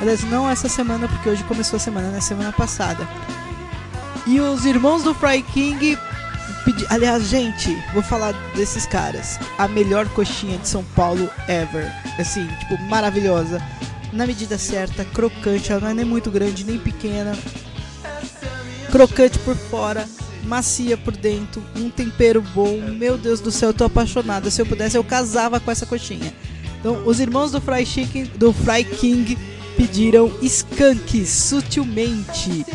[0.00, 2.20] Aliás, não essa semana, porque hoje começou a semana, né?
[2.20, 3.04] Semana passada.
[4.28, 5.98] E os irmãos do Fry King.
[6.64, 6.86] Pedi...
[6.88, 9.40] Aliás, gente, vou falar desses caras.
[9.58, 11.92] A melhor coxinha de São Paulo ever.
[12.16, 13.60] Assim, tipo, maravilhosa.
[14.12, 17.36] na medida certa, crocante, ela não é nem muito grande nem pequena.
[18.92, 20.06] Crocante por fora,
[20.44, 22.80] macia por dentro, um tempero bom.
[22.80, 24.50] Meu Deus do céu, eu tô apaixonada.
[24.50, 26.32] Se eu pudesse, eu casava com essa coxinha.
[26.80, 29.38] Então, os irmãos do Fry Chicken, do Fry King
[29.76, 32.66] pediram skunk sutilmente.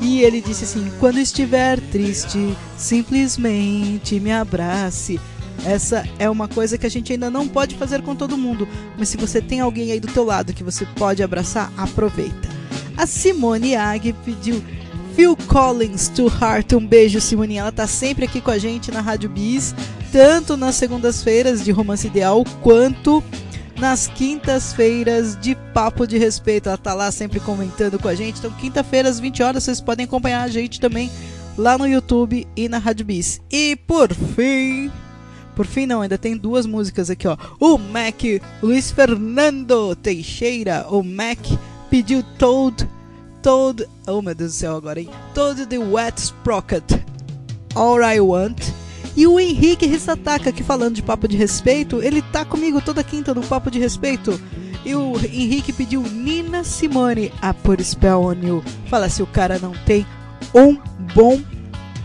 [0.00, 5.20] E ele disse assim: "Quando estiver triste, simplesmente me abrace".
[5.64, 9.08] Essa é uma coisa que a gente ainda não pode fazer com todo mundo, mas
[9.08, 12.48] se você tem alguém aí do teu lado que você pode abraçar, aproveita.
[12.96, 14.62] A Simone Ag pediu
[15.16, 16.74] Phil Collins to Heart.
[16.74, 17.56] Um beijo, Simone.
[17.56, 19.74] Ela tá sempre aqui com a gente na Rádio Bis,
[20.12, 23.24] tanto nas segundas-feiras de Romance Ideal quanto
[23.78, 26.68] nas quintas-feiras de Papo de Respeito.
[26.68, 28.40] Ela tá lá sempre comentando com a gente.
[28.40, 31.10] Então, quinta-feira às 20 horas, vocês podem acompanhar a gente também
[31.56, 33.40] lá no YouTube e na Rádio Bis.
[33.50, 34.92] E por fim,
[35.54, 37.38] por fim não, ainda tem duas músicas aqui, ó.
[37.58, 38.20] O Mac,
[38.62, 41.38] Luiz Fernando Teixeira, o Mac
[41.88, 42.86] pediu Toad,
[43.46, 45.08] Toad, oh meu Deus do céu agora, hein?
[45.32, 46.82] Toad the Wet Sprocket,
[47.76, 48.60] All I Want.
[49.16, 53.32] E o Henrique Rissataka, que falando de papo de respeito, ele tá comigo toda quinta
[53.32, 54.40] no papo de respeito.
[54.84, 58.64] E o Henrique pediu Nina Simone, a Put Spell on You.
[58.90, 60.04] Fala se o cara não tem
[60.52, 60.76] um
[61.14, 61.40] bom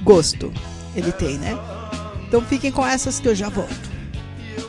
[0.04, 0.54] gosto.
[0.96, 1.58] Ele tem, né?
[2.28, 3.90] Então fiquem com essas que eu já volto.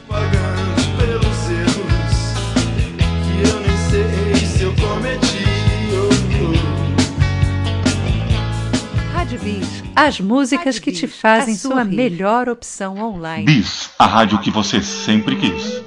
[0.08, 2.32] pagante pelos erros
[3.26, 5.31] que eu nem sei se eu cometi.
[9.38, 13.44] Bis, as músicas que te fazem sua melhor opção online.
[13.44, 15.82] Bis, a rádio que você sempre quis.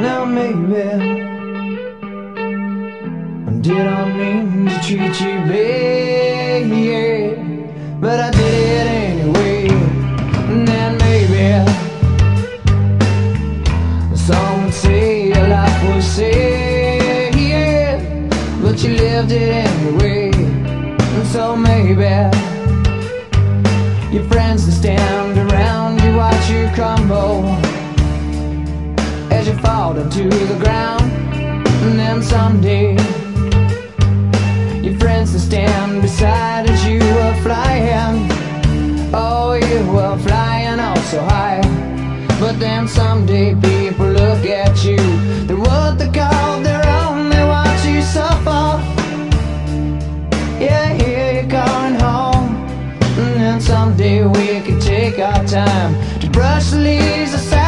[0.00, 1.28] Now maybe
[3.60, 5.88] did I mean to treat you bad?
[8.00, 9.37] But I did it anyway.
[19.18, 20.30] Lived it anyway.
[20.32, 22.04] And so maybe
[24.14, 27.42] your friends that stand around you watch you crumble
[29.32, 31.10] as you fall to the ground.
[31.84, 32.92] And then someday,
[34.86, 38.28] your friends that stand beside as you were flying.
[39.12, 40.78] Oh, you were flying
[41.10, 41.62] so high.
[42.38, 44.98] But then someday people look at you.
[45.46, 46.37] They're what they call
[53.68, 57.67] someday we can take our time to brush the leaves aside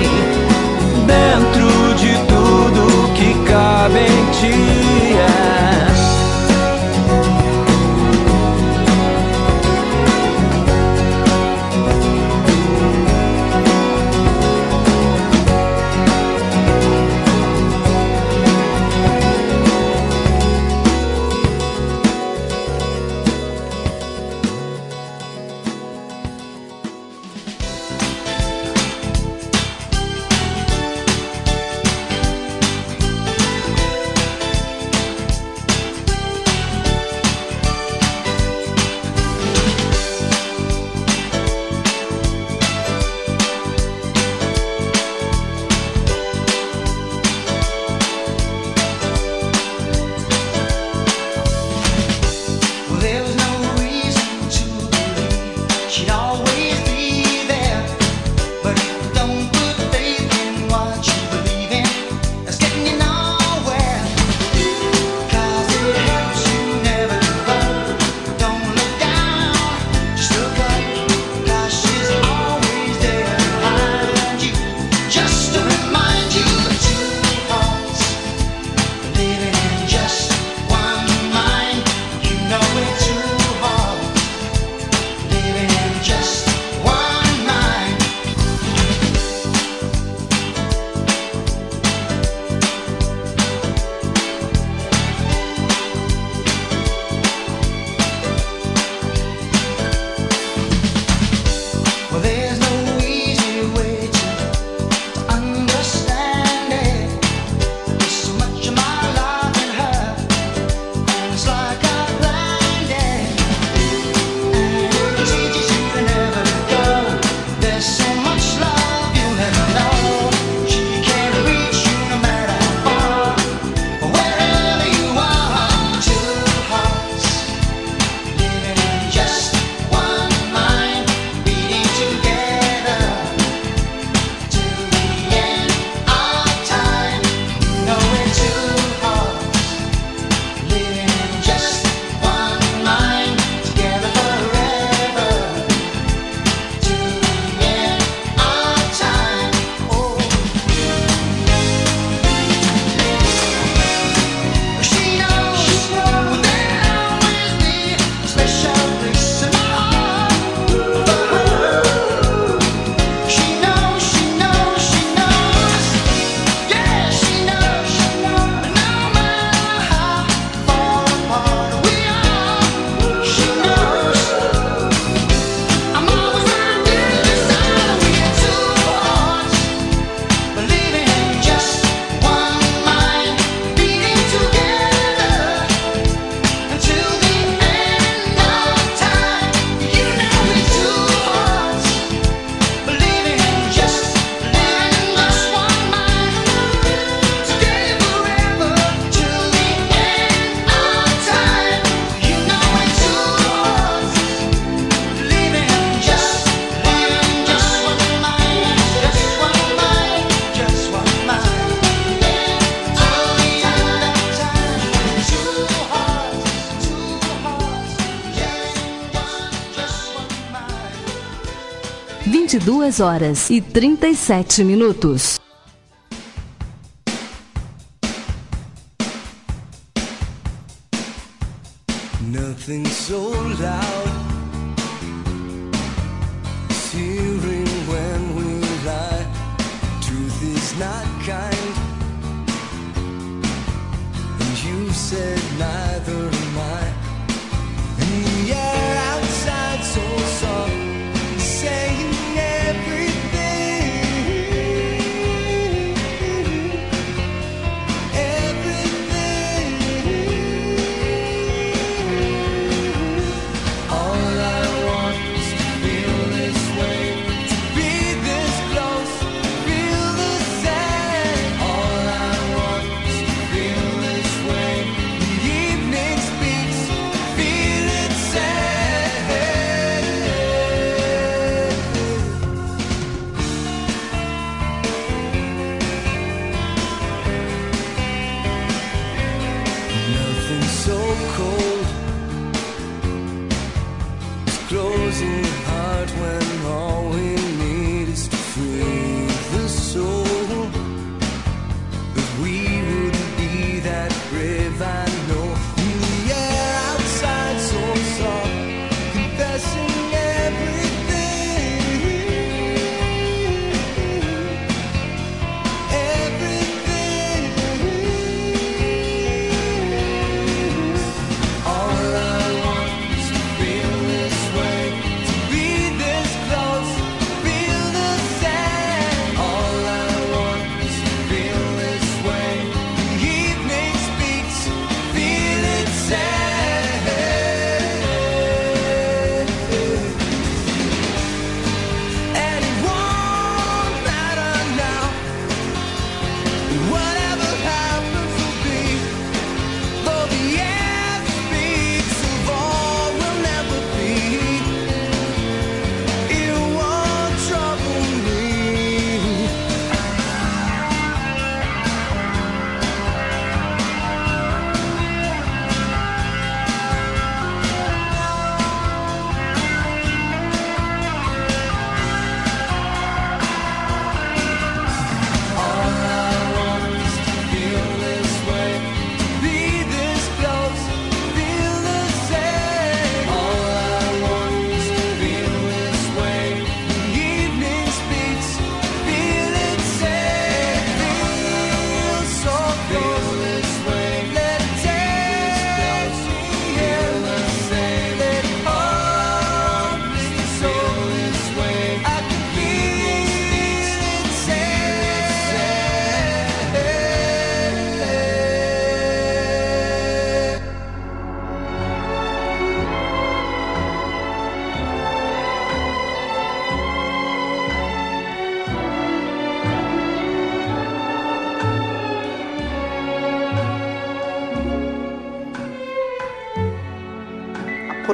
[222.99, 225.40] Horas e 37 minutos.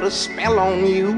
[0.08, 1.17] A spell on you.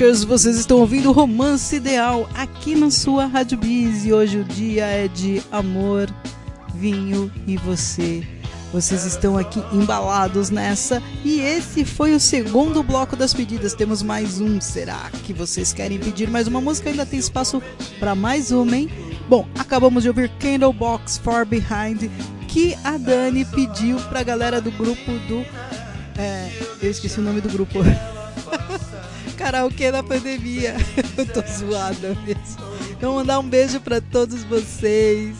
[0.00, 4.06] Vocês estão ouvindo Romance Ideal aqui na sua Rádio Biz.
[4.06, 6.08] E hoje o dia é de amor,
[6.74, 8.26] vinho e você.
[8.72, 11.02] Vocês estão aqui embalados nessa.
[11.22, 13.74] E esse foi o segundo bloco das pedidas.
[13.74, 14.58] Temos mais um.
[14.58, 16.88] Será que vocês querem pedir mais uma música?
[16.88, 17.62] Ainda tem espaço
[17.98, 18.88] para mais uma, hein?
[19.28, 22.10] Bom, acabamos de ouvir Candlebox Far Behind,
[22.48, 25.44] que a Dani pediu pra galera do grupo do.
[26.18, 26.50] É,
[26.82, 27.80] eu esqueci o nome do grupo.
[29.50, 30.76] Karaokê da pandemia.
[31.18, 32.70] Eu tô zoada mesmo.
[32.92, 35.34] Então, mandar um beijo pra todos vocês.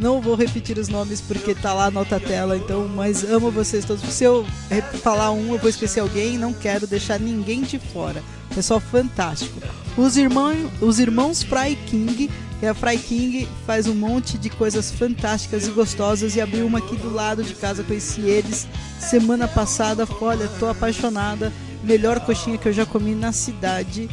[0.00, 3.84] Não vou repetir os nomes porque tá lá na outra tela, então, mas amo vocês
[3.84, 4.02] todos.
[4.12, 8.20] Se eu re- falar um, eu vou esquecer alguém, não quero deixar ninguém de fora.
[8.52, 9.60] Pessoal fantástico.
[9.96, 12.28] Os irmãos, os irmãos Fry King,
[12.58, 16.78] que a Fry King faz um monte de coisas fantásticas e gostosas e abriu uma
[16.78, 18.66] aqui do lado de casa, conheci eles
[18.98, 20.04] semana passada.
[20.20, 21.52] Olha, tô apaixonada.
[21.82, 24.08] Melhor coxinha que eu já comi na cidade.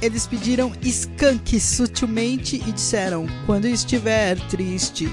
[0.00, 5.10] Eles pediram skunk sutilmente e disseram: Quando estiver triste,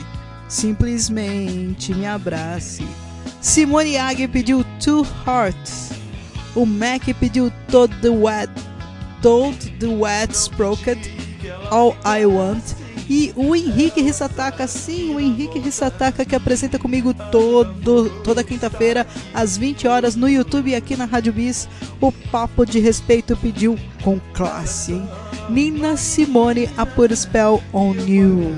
[0.47, 2.85] simplesmente me abrace.
[3.41, 5.91] Simone Agui pediu Two Hearts.
[6.55, 8.49] O Mac pediu Toad the Wet,
[9.21, 10.31] Toad the Wet
[11.71, 12.84] All I Want.
[13.09, 19.57] E o Henrique Rissataka, sim, o Henrique Rissataka que apresenta comigo todo, toda quinta-feira às
[19.57, 21.67] 20 horas no YouTube e aqui na Rádio Bis.
[22.01, 25.09] O Papo de Respeito pediu com classe, hein?
[25.49, 28.57] Nina Simone, a Put Spell on You.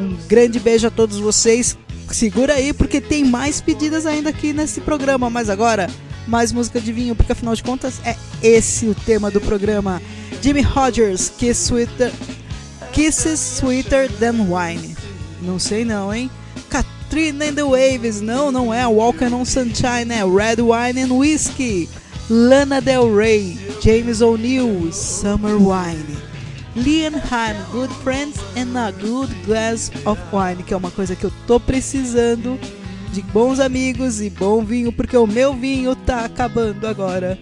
[0.00, 1.76] Um grande beijo a todos vocês.
[2.10, 5.88] Segura aí porque tem mais pedidas ainda aqui nesse programa, mas agora
[6.26, 10.00] mais música de vinho, porque afinal de contas é esse o tema do programa.
[10.40, 12.12] Jimmy Rogers, Kiss Sweeter,
[12.94, 14.96] Kisses Sweeter Than Wine.
[15.42, 16.30] Não sei não, hein?
[16.70, 18.86] Katrina and the Waves, não, não é.
[18.86, 21.88] Walking on Sunshine, é Red Wine and Whiskey.
[22.30, 26.16] Lana Del Rey, James O'Neill, Summer Wine.
[26.76, 31.24] Liam Hahn, Good Friends and a Good Glass of Wine, que é uma coisa que
[31.24, 32.58] eu tô precisando
[33.12, 37.38] de bons amigos e bom vinho, porque o meu vinho tá acabando agora.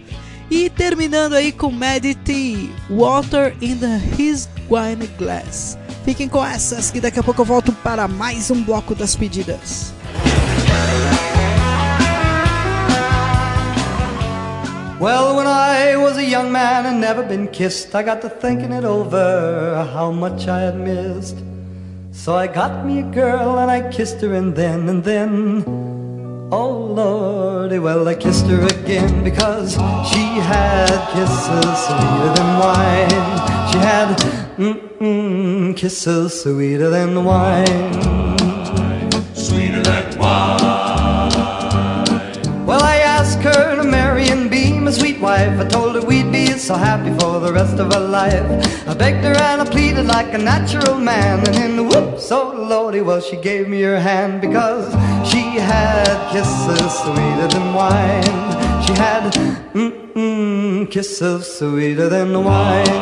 [0.49, 5.77] E terminando aí com Maddie T, Water in the His Wine Glass.
[6.03, 9.93] Fiquem com essas que daqui a pouco eu volto para mais um bloco das pedidas.
[14.99, 18.71] Well, when I was a young man and never been kissed, I got to thinking
[18.71, 21.43] it over how much I had missed.
[22.13, 25.65] So I got me a girl and I kissed her, and then and then,
[26.53, 29.73] oh lordy, well I kissed her again because
[30.11, 33.31] she had kisses sweeter than wine.
[33.71, 34.09] She had
[34.57, 37.93] mm-mm, kisses sweeter than wine.
[39.33, 41.31] Sweeter than wine.
[42.67, 45.59] Well, I asked her to marry and be my sweet wife.
[45.59, 45.92] I told her we'd be
[46.63, 48.87] so happy for the rest of her life.
[48.87, 51.45] I begged her and I pleaded like a natural man.
[51.45, 54.93] And in the whoops, oh lordy, well, she gave me her hand because
[55.29, 58.23] she had kisses sweeter than wine.
[58.85, 59.33] She had
[59.73, 62.93] mm-mm, kisses sweeter than wine.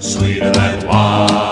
[0.00, 1.49] Sweeter than wine.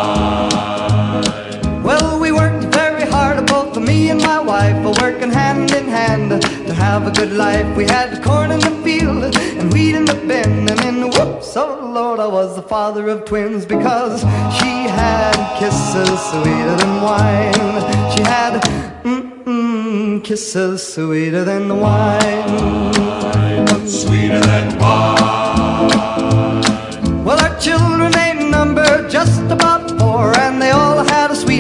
[6.98, 7.76] Have a good life.
[7.76, 11.56] We had corn in the field and wheat in the bin, and in the whoops,
[11.56, 14.22] oh Lord, I was the father of twins because
[14.58, 17.54] she had kisses sweeter than wine.
[18.12, 18.60] She had
[19.04, 22.92] mm-mm, kisses sweeter than wine.
[23.86, 25.92] Sweeter than wine.
[27.24, 29.46] Well, our children ain't numbered just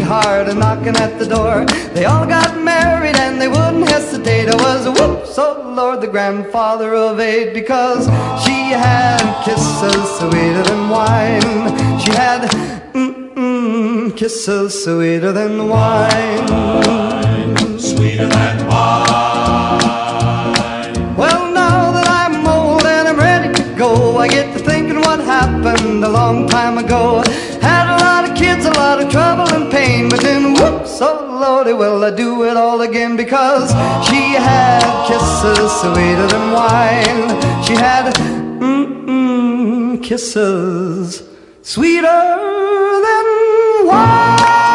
[0.08, 1.66] had a knocking at the door.
[1.92, 4.48] They all got married and they wouldn't hesitate.
[4.48, 8.06] I was a whoops, oh Lord, the grandfather of eight, because
[8.42, 12.00] she had kisses sweeter than wine.
[12.00, 12.48] She had
[12.94, 16.48] mm-mm, kisses sweeter than wine.
[17.78, 19.06] Sweeter than wine.
[21.16, 25.20] Well, now that I'm old and I'm ready to go, I get to thinking what
[25.20, 27.22] happened a long time ago.
[31.48, 33.16] lordy, will I do it all again?
[33.16, 33.70] Because
[34.08, 37.28] she had kisses sweeter than wine.
[37.64, 38.14] She had
[38.60, 41.22] mm-mm, kisses
[41.62, 42.22] sweeter
[43.06, 43.26] than
[43.86, 44.67] wine.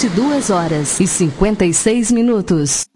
[0.00, 2.89] 22 horas e 56 minutos.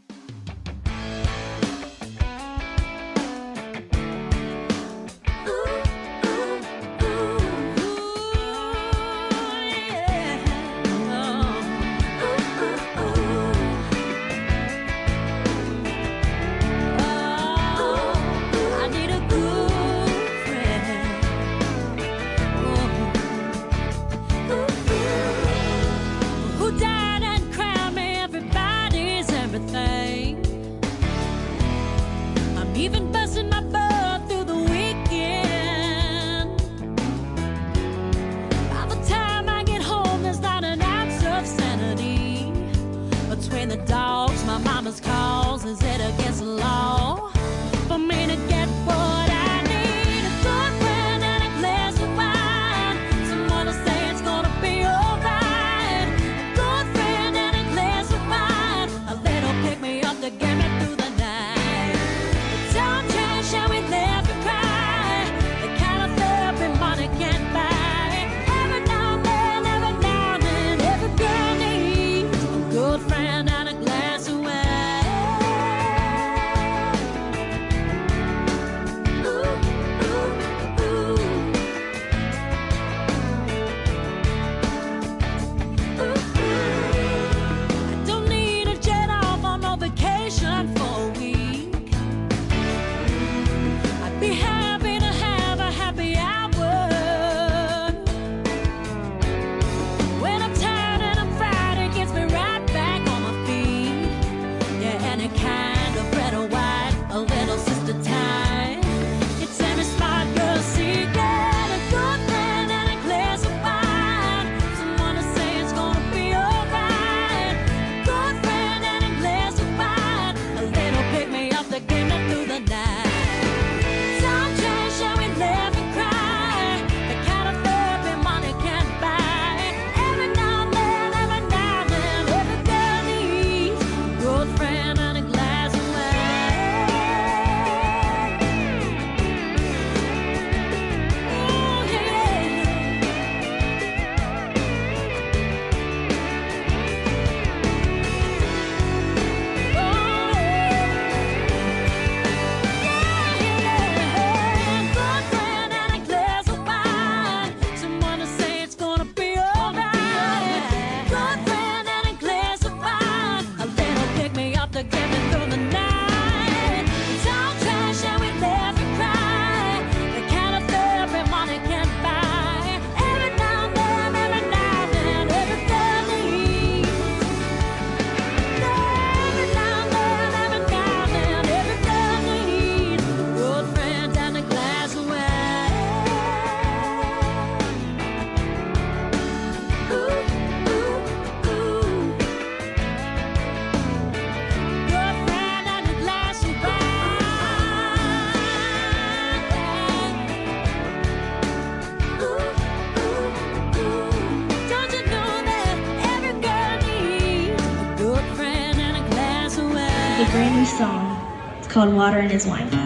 [211.85, 212.84] Called Water in His Wine.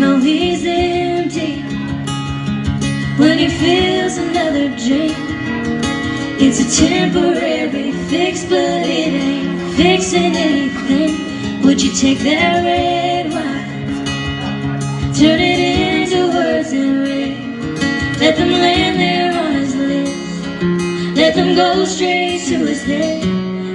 [0.01, 1.61] No, he's empty
[3.17, 5.15] when he feels another drink.
[6.39, 11.63] It's a temporary fix, but it ain't fixing anything.
[11.63, 12.96] Would you take that red
[21.37, 23.23] them go straight to his head.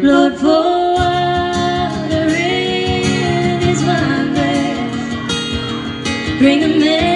[0.03, 5.19] Lord, pour water in his wine glass.
[6.41, 7.12] Bring a man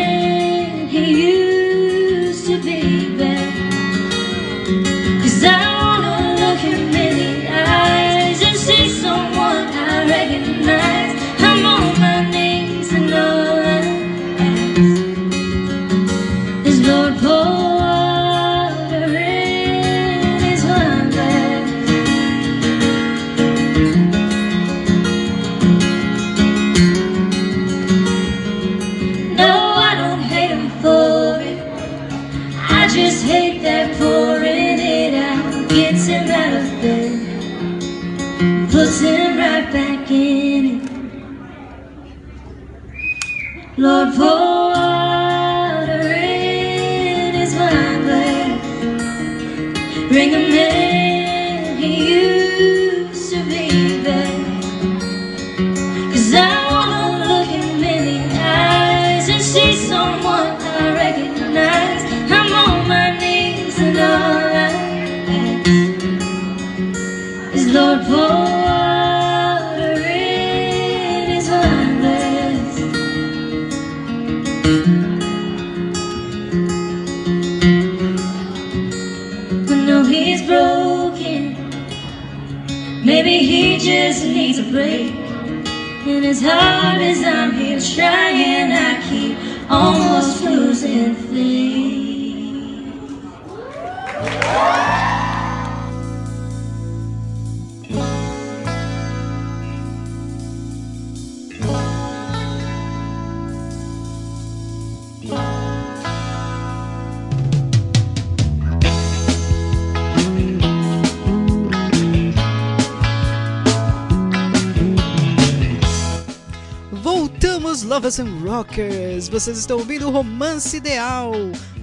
[118.47, 119.29] Rockers!
[119.29, 121.33] Vocês estão ouvindo o Romance Ideal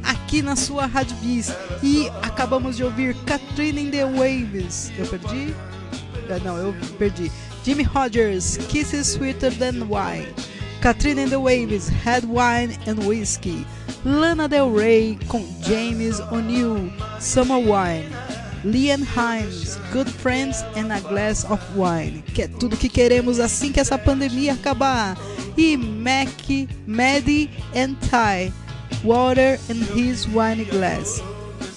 [0.01, 1.51] aqui na sua Rádio Bis.
[1.83, 4.91] E acabamos de ouvir Katrina in the Waves.
[4.97, 5.53] Eu perdi?
[6.29, 7.29] Ah, Não, eu perdi.
[7.65, 10.33] Jimmy Rogers, Kisses Sweeter Than Wine.
[10.81, 13.65] Katrina in the Waves, Red Wine and Whiskey.
[14.05, 18.09] Lana Del Rey com James O'Neill, Summer Wine.
[18.65, 23.73] Liam Himes, Good Friends and a Glass of Wine, que é tudo que queremos assim
[23.73, 25.17] que essa pandemia acabar.
[25.57, 26.29] E Mac,
[26.87, 28.51] Maddie and Ty,
[29.03, 31.21] Water in His Wine Glass.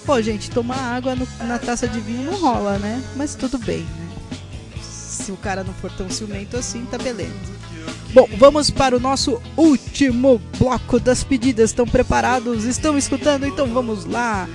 [0.05, 3.03] Pô, gente, tomar água no- na taça de vinho não rola, né?
[3.16, 4.82] Mas tudo bem, né?
[4.82, 7.57] Se o cara não for tão ciumento assim, tá beleza.
[8.15, 11.70] Bom, vamos para o nosso último bloco das pedidas.
[11.70, 12.65] Estão preparados?
[12.65, 13.44] Estão escutando?
[13.47, 14.48] Então vamos lá.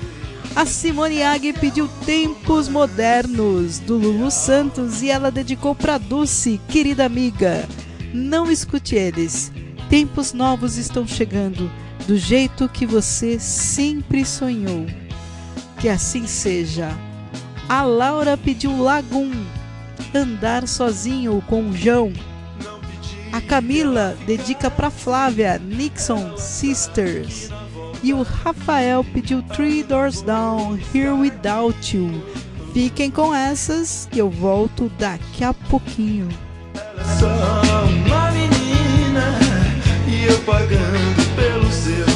[0.55, 7.05] A Simone Agui pediu Tempos Modernos, do Lulu Santos, e ela dedicou para Dulce, querida
[7.05, 7.67] amiga.
[8.13, 9.51] Não escute eles.
[9.89, 11.71] Tempos novos estão chegando,
[12.07, 14.85] do jeito que você sempre sonhou.
[15.79, 16.89] Que assim seja.
[17.69, 19.31] A Laura pediu Lagum,
[20.13, 22.11] andar sozinho com o João.
[23.31, 27.49] A Camila dedica para Flávia, Nixon, Sisters.
[28.03, 32.09] E o Rafael pediu Three Doors Down, Here Without You.
[32.73, 36.27] Fiquem com essas que eu volto daqui a pouquinho.
[40.45, 42.10] pagando pelo seu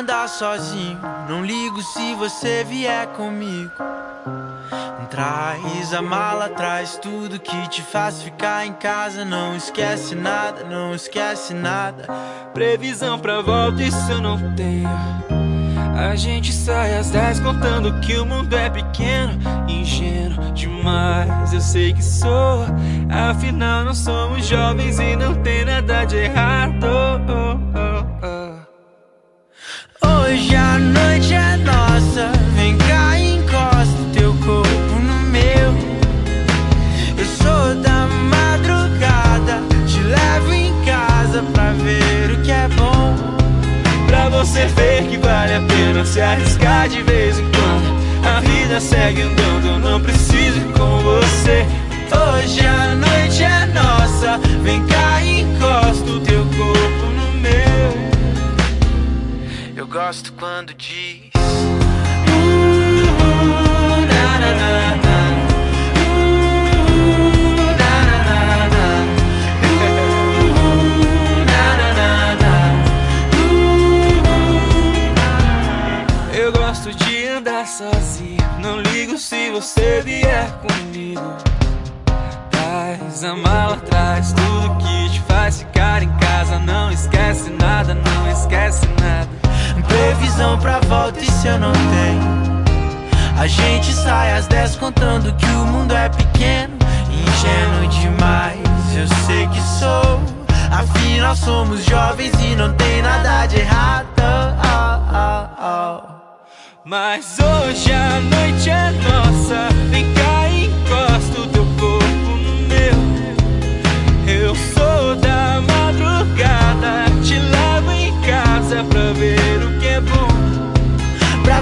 [0.00, 0.98] andar sozinho.
[1.28, 3.70] Não ligo se você vier comigo.
[5.10, 9.24] Traz a mala, traz tudo que te faz ficar em casa.
[9.24, 12.06] Não esquece nada, não esquece nada.
[12.54, 14.88] Previsão pra volta, isso eu não tenho.
[15.98, 19.38] A gente sai às dez contando que o mundo é pequeno.
[19.68, 22.64] Ingênuo demais, eu sei que sou.
[23.10, 27.49] Afinal, não somos jovens e não tem nada de errado.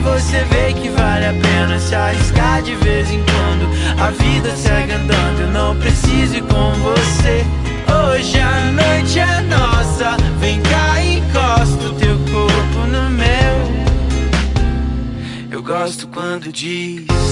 [0.09, 3.69] você vê que vale a pena se arriscar de vez em quando.
[4.01, 7.45] A vida segue andando, eu não preciso ir com você.
[7.89, 13.29] Hoje a noite é nossa, vem cá e encosta o teu corpo no meu.
[15.51, 17.28] Eu gosto quando diz.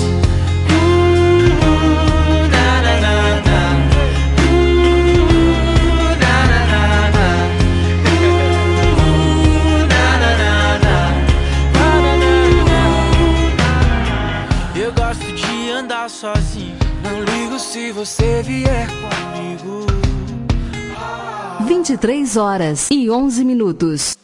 [17.96, 19.86] você vier comigo.
[21.66, 24.18] 23 horas e 11 minutos.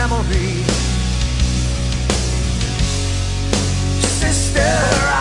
[0.00, 0.64] memory.
[4.20, 4.72] Sister,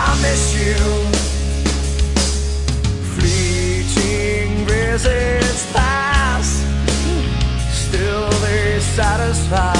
[0.03, 0.79] I miss you.
[3.15, 6.47] Fleeting visits pass,
[7.83, 9.73] still they satisfy.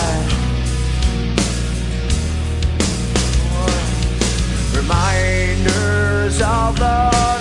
[4.76, 7.39] Reminders of the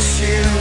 [0.00, 0.59] miss you.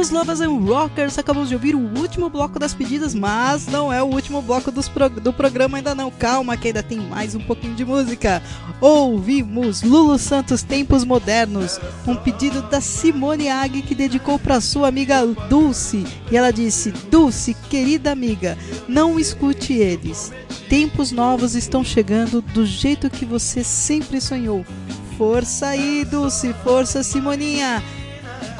[0.00, 1.18] Voltamos, Lovers and Rockers.
[1.18, 5.32] Acabamos de ouvir o último bloco das pedidas, mas não é o último bloco do
[5.32, 6.10] programa ainda não.
[6.10, 8.42] Calma, que ainda tem mais um pouquinho de música.
[8.80, 15.26] Ouvimos Lulu Santos Tempos Modernos, um pedido da Simone Ag que dedicou para sua amiga
[15.26, 16.06] Dulce.
[16.30, 18.56] E ela disse: Dulce, querida amiga,
[18.88, 20.32] não escute eles.
[20.68, 24.64] Tempos novos estão chegando do jeito que você sempre sonhou.
[25.18, 27.82] Força aí, Dulce, força, Simoninha.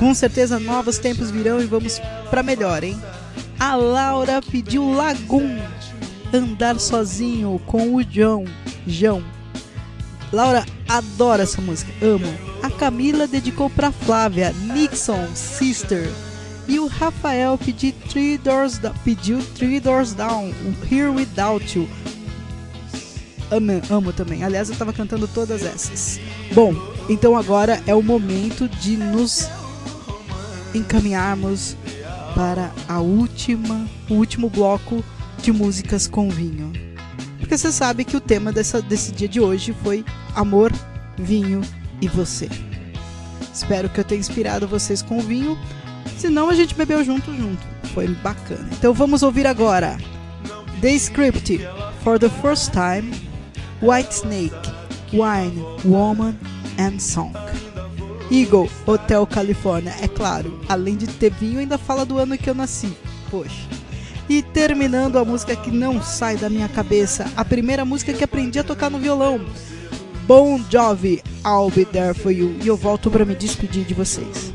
[0.00, 2.98] Com certeza novos tempos virão e vamos pra melhor, hein?
[3.58, 5.58] A Laura pediu Lagum,
[6.32, 8.46] Andar Sozinho com o João.
[8.86, 9.22] João.
[10.32, 12.34] Laura adora essa música, amo.
[12.62, 16.10] A Camila dedicou pra Flávia, Nixon, Sister.
[16.66, 20.50] E o Rafael pediu Three Doors, pediu Three Doors Down,
[20.90, 21.86] Here Without You.
[23.50, 24.44] Amo, amo também.
[24.44, 26.18] Aliás, eu tava cantando todas essas.
[26.54, 26.74] Bom,
[27.06, 29.46] então agora é o momento de nos
[30.74, 31.76] encaminharmos
[32.34, 35.04] para a última, o último bloco
[35.42, 36.72] de músicas com vinho.
[37.38, 40.72] Porque você sabe que o tema dessa, desse dia de hoje foi amor,
[41.18, 41.60] vinho
[42.00, 42.48] e você.
[43.52, 45.58] Espero que eu tenha inspirado vocês com o vinho.
[46.16, 47.66] Senão a gente bebeu junto junto.
[47.94, 48.68] Foi bacana.
[48.72, 49.98] Então vamos ouvir agora
[50.80, 51.60] The Script
[52.04, 53.12] for the First Time,
[53.82, 54.54] White Snake,
[55.12, 56.36] Wine, Woman
[56.78, 57.49] and Song.
[58.30, 60.60] Eagle, Hotel California, é claro.
[60.68, 62.92] Além de ter vinho, ainda fala do ano que eu nasci.
[63.30, 63.68] Poxa.
[64.28, 68.60] E terminando a música que não sai da minha cabeça, a primeira música que aprendi
[68.60, 69.40] a tocar no violão.
[70.26, 72.54] Bon Jovi, I'll Be There For You.
[72.62, 74.52] E eu volto para me despedir de vocês.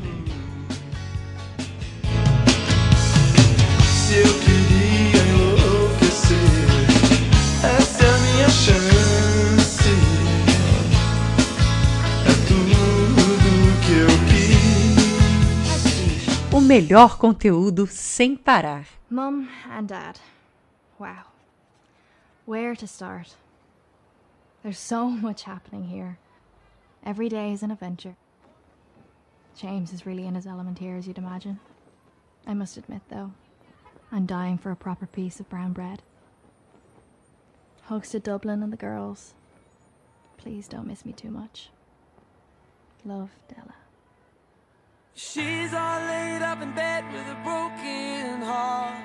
[16.76, 18.86] Melhor conteúdo sem parar.
[19.08, 20.20] Mum and Dad.
[20.98, 21.24] Wow.
[22.44, 23.34] Where to start?
[24.62, 26.18] There's so much happening here.
[27.02, 28.16] Every day is an adventure.
[29.58, 31.60] James is really in his element here, as you'd imagine.
[32.46, 33.32] I must admit, though,
[34.12, 36.02] I'm dying for a proper piece of brown bread.
[37.84, 39.32] Hugs to Dublin and the girls.
[40.36, 41.70] Please don't miss me too much.
[43.02, 43.85] Love, Della.
[45.18, 49.02] She's all laid up in bed with a broken heart.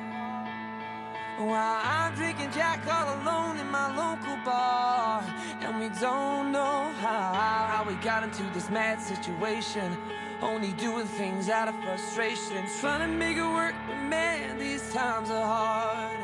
[1.40, 5.24] While I'm drinking Jack all alone in my local bar.
[5.62, 9.98] And we don't know how, how we got into this mad situation.
[10.42, 12.66] Only doing things out of frustration.
[12.82, 16.18] Trying to make it work, but man, these times are hard.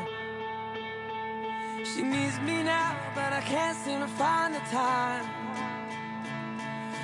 [1.86, 5.37] She needs me now, but I can't seem to find the time.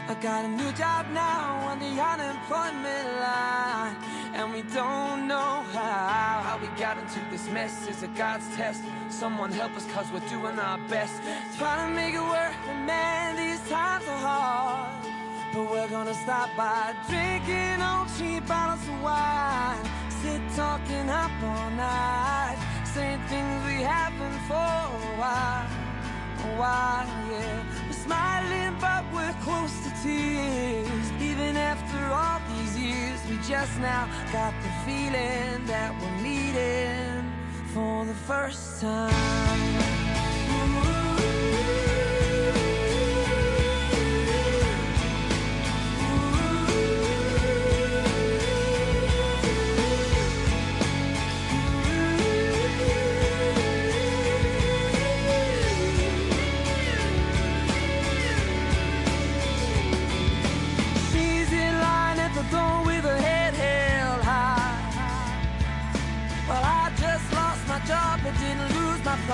[0.07, 3.97] I got a new job now on the unemployment line.
[4.35, 7.89] And we don't know how, how we got into this mess.
[7.89, 8.83] Is a God's test?
[9.09, 11.23] Someone help us, cause we're doing our best.
[11.57, 15.07] Trying to make it work, but man, these times are hard.
[15.55, 19.79] But we're gonna stop by drinking on cheap bottles of wine.
[20.21, 22.59] Sit talking up all night.
[22.85, 25.94] Saying things we haven't for a while.
[26.59, 27.65] While, yeah.
[27.87, 31.07] We're smiling, but we're close to tears.
[31.21, 37.33] Even after all these years, we just now got the feeling that we're meeting
[37.73, 39.95] for the first time.
[40.55, 41.04] She's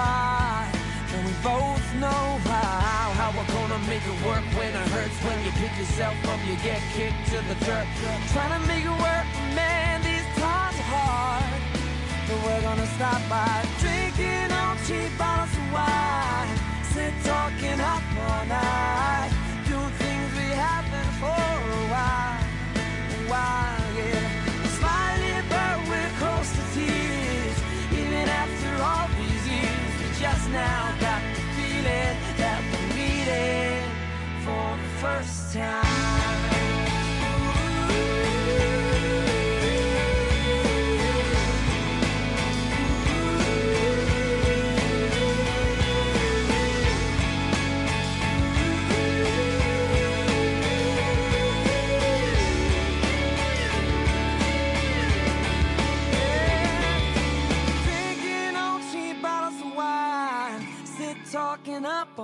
[0.01, 1.13] lose.
[1.15, 5.17] And we both know how, how we're gonna make it work when it hurts.
[5.27, 7.87] When you pick yourself up, you get kicked to the dirt.
[8.33, 9.27] Trying to make it work,
[9.59, 11.61] man, these times are hard.
[12.29, 16.57] But we're gonna stop by drinking on cheap bottles of wine.
[16.95, 19.31] Sit talking up all night.
[19.69, 21.47] Doing things we haven't for
[21.79, 22.39] a while.
[23.17, 23.80] A while,
[30.53, 33.89] now got the feeling that we're meeting
[34.45, 35.90] for the first time.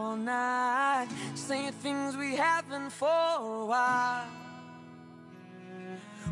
[0.07, 1.09] All night.
[1.35, 4.29] Saying things we haven't for a while.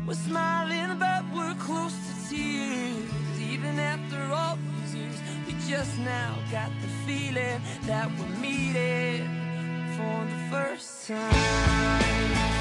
[0.07, 3.39] We're smiling, but we're close to tears.
[3.53, 9.27] Even after all these years, we just now got the feeling that we're meeting
[9.95, 12.54] for the first time.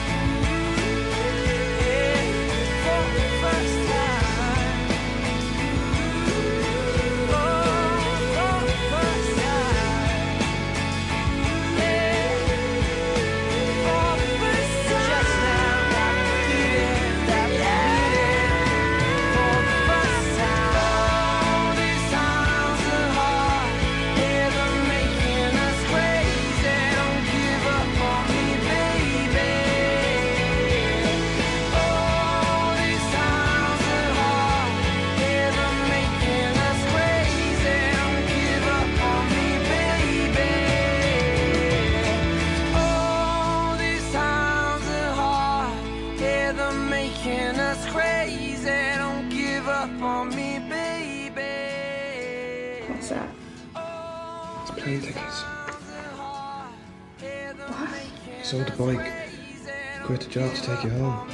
[60.34, 61.33] Job to take you home.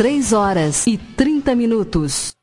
[0.00, 2.39] 3 horas e 30 minutos.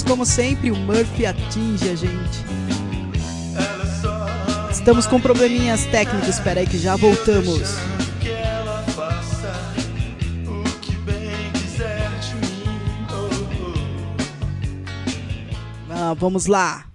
[0.00, 2.38] Como sempre, o Murphy atinge a gente.
[4.70, 7.60] Estamos com probleminhas técnicos, espera aí que já voltamos.
[15.90, 16.86] Ah, vamos lá.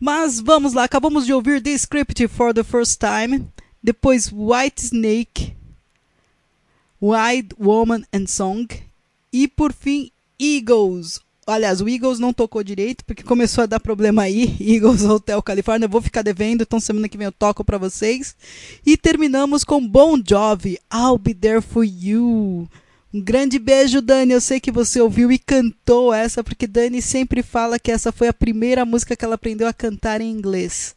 [0.00, 3.48] Mas vamos lá, acabamos de ouvir The Script for the First Time,
[3.80, 5.56] depois White Snake,
[7.00, 8.66] Wide Woman and Song
[9.32, 14.22] e por fim Eagles Aliás, o Eagles não tocou direito porque começou a dar problema
[14.22, 14.56] aí.
[14.60, 15.84] Eagles Hotel California.
[15.84, 18.34] Eu vou ficar devendo, então semana que vem eu toco pra vocês.
[18.84, 22.68] E terminamos com Bon Jovi, I'll Be There For You.
[23.14, 24.32] Um grande beijo, Dani.
[24.32, 28.26] Eu sei que você ouviu e cantou essa, porque Dani sempre fala que essa foi
[28.26, 30.96] a primeira música que ela aprendeu a cantar em inglês.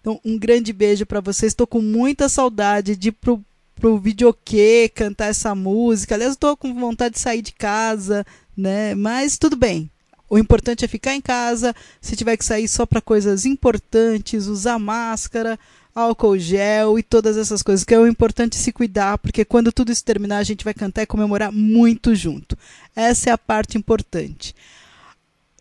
[0.00, 1.52] Então, um grande beijo pra vocês.
[1.52, 3.42] Estou com muita saudade de ir pro,
[3.76, 6.14] pro videokê cantar essa música.
[6.16, 8.26] Aliás, estou com vontade de sair de casa,
[8.56, 8.94] né?
[8.94, 9.90] Mas tudo bem.
[10.28, 11.74] O importante é ficar em casa.
[12.00, 15.58] Se tiver que sair só para coisas importantes, usar máscara,
[15.94, 19.92] álcool gel e todas essas coisas, que é o importante se cuidar, porque quando tudo
[19.92, 22.58] isso terminar, a gente vai cantar e comemorar muito junto.
[22.96, 24.54] Essa é a parte importante.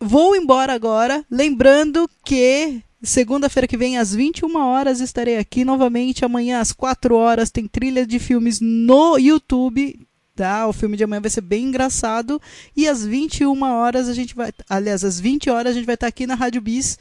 [0.02, 6.26] Vou embora agora, lembrando que segunda-feira que vem às 21 horas estarei aqui novamente.
[6.26, 10.00] Amanhã às 4 horas tem trilha de filmes no YouTube.
[10.36, 10.68] Tá?
[10.68, 12.42] O filme de amanhã vai ser bem engraçado.
[12.76, 14.52] E às 21 horas a gente vai.
[14.68, 16.98] Aliás, às 20 horas a gente vai estar aqui na Rádio Bis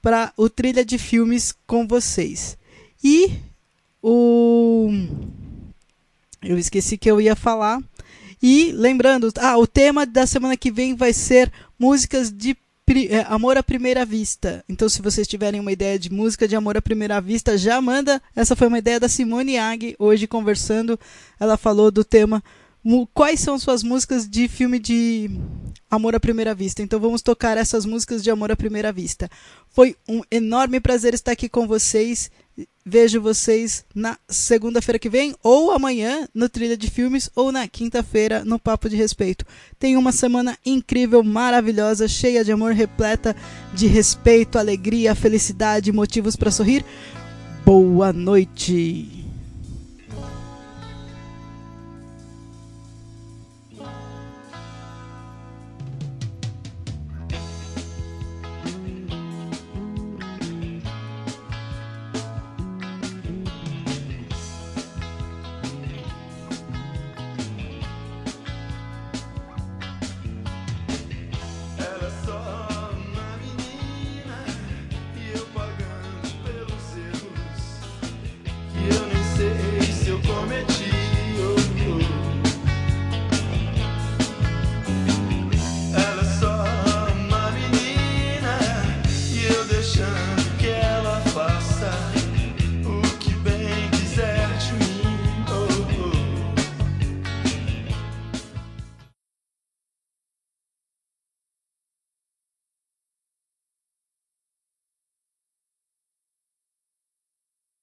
[0.00, 2.56] para o trilha de filmes com vocês.
[3.02, 3.30] E
[4.02, 4.90] o.
[6.42, 7.82] Eu esqueci que eu ia falar.
[8.42, 12.54] E lembrando, ah, o tema da semana que vem vai ser músicas de
[12.86, 14.62] é, amor à primeira vista.
[14.68, 18.20] Então, se vocês tiverem uma ideia de música de amor à primeira vista, já manda.
[18.36, 21.00] Essa foi uma ideia da Simone Ag hoje conversando.
[21.40, 22.42] Ela falou do tema
[23.12, 25.30] quais são suas músicas de filme de
[25.90, 26.82] amor à primeira vista.
[26.82, 29.30] Então, vamos tocar essas músicas de amor à primeira vista.
[29.70, 32.30] Foi um enorme prazer estar aqui com vocês.
[32.86, 38.44] Vejo vocês na segunda-feira que vem, ou amanhã no Trilha de Filmes, ou na quinta-feira
[38.44, 39.44] no Papo de Respeito.
[39.78, 43.34] Tenha uma semana incrível, maravilhosa, cheia de amor, repleta
[43.72, 46.84] de respeito, alegria, felicidade, motivos para sorrir.
[47.64, 49.13] Boa noite!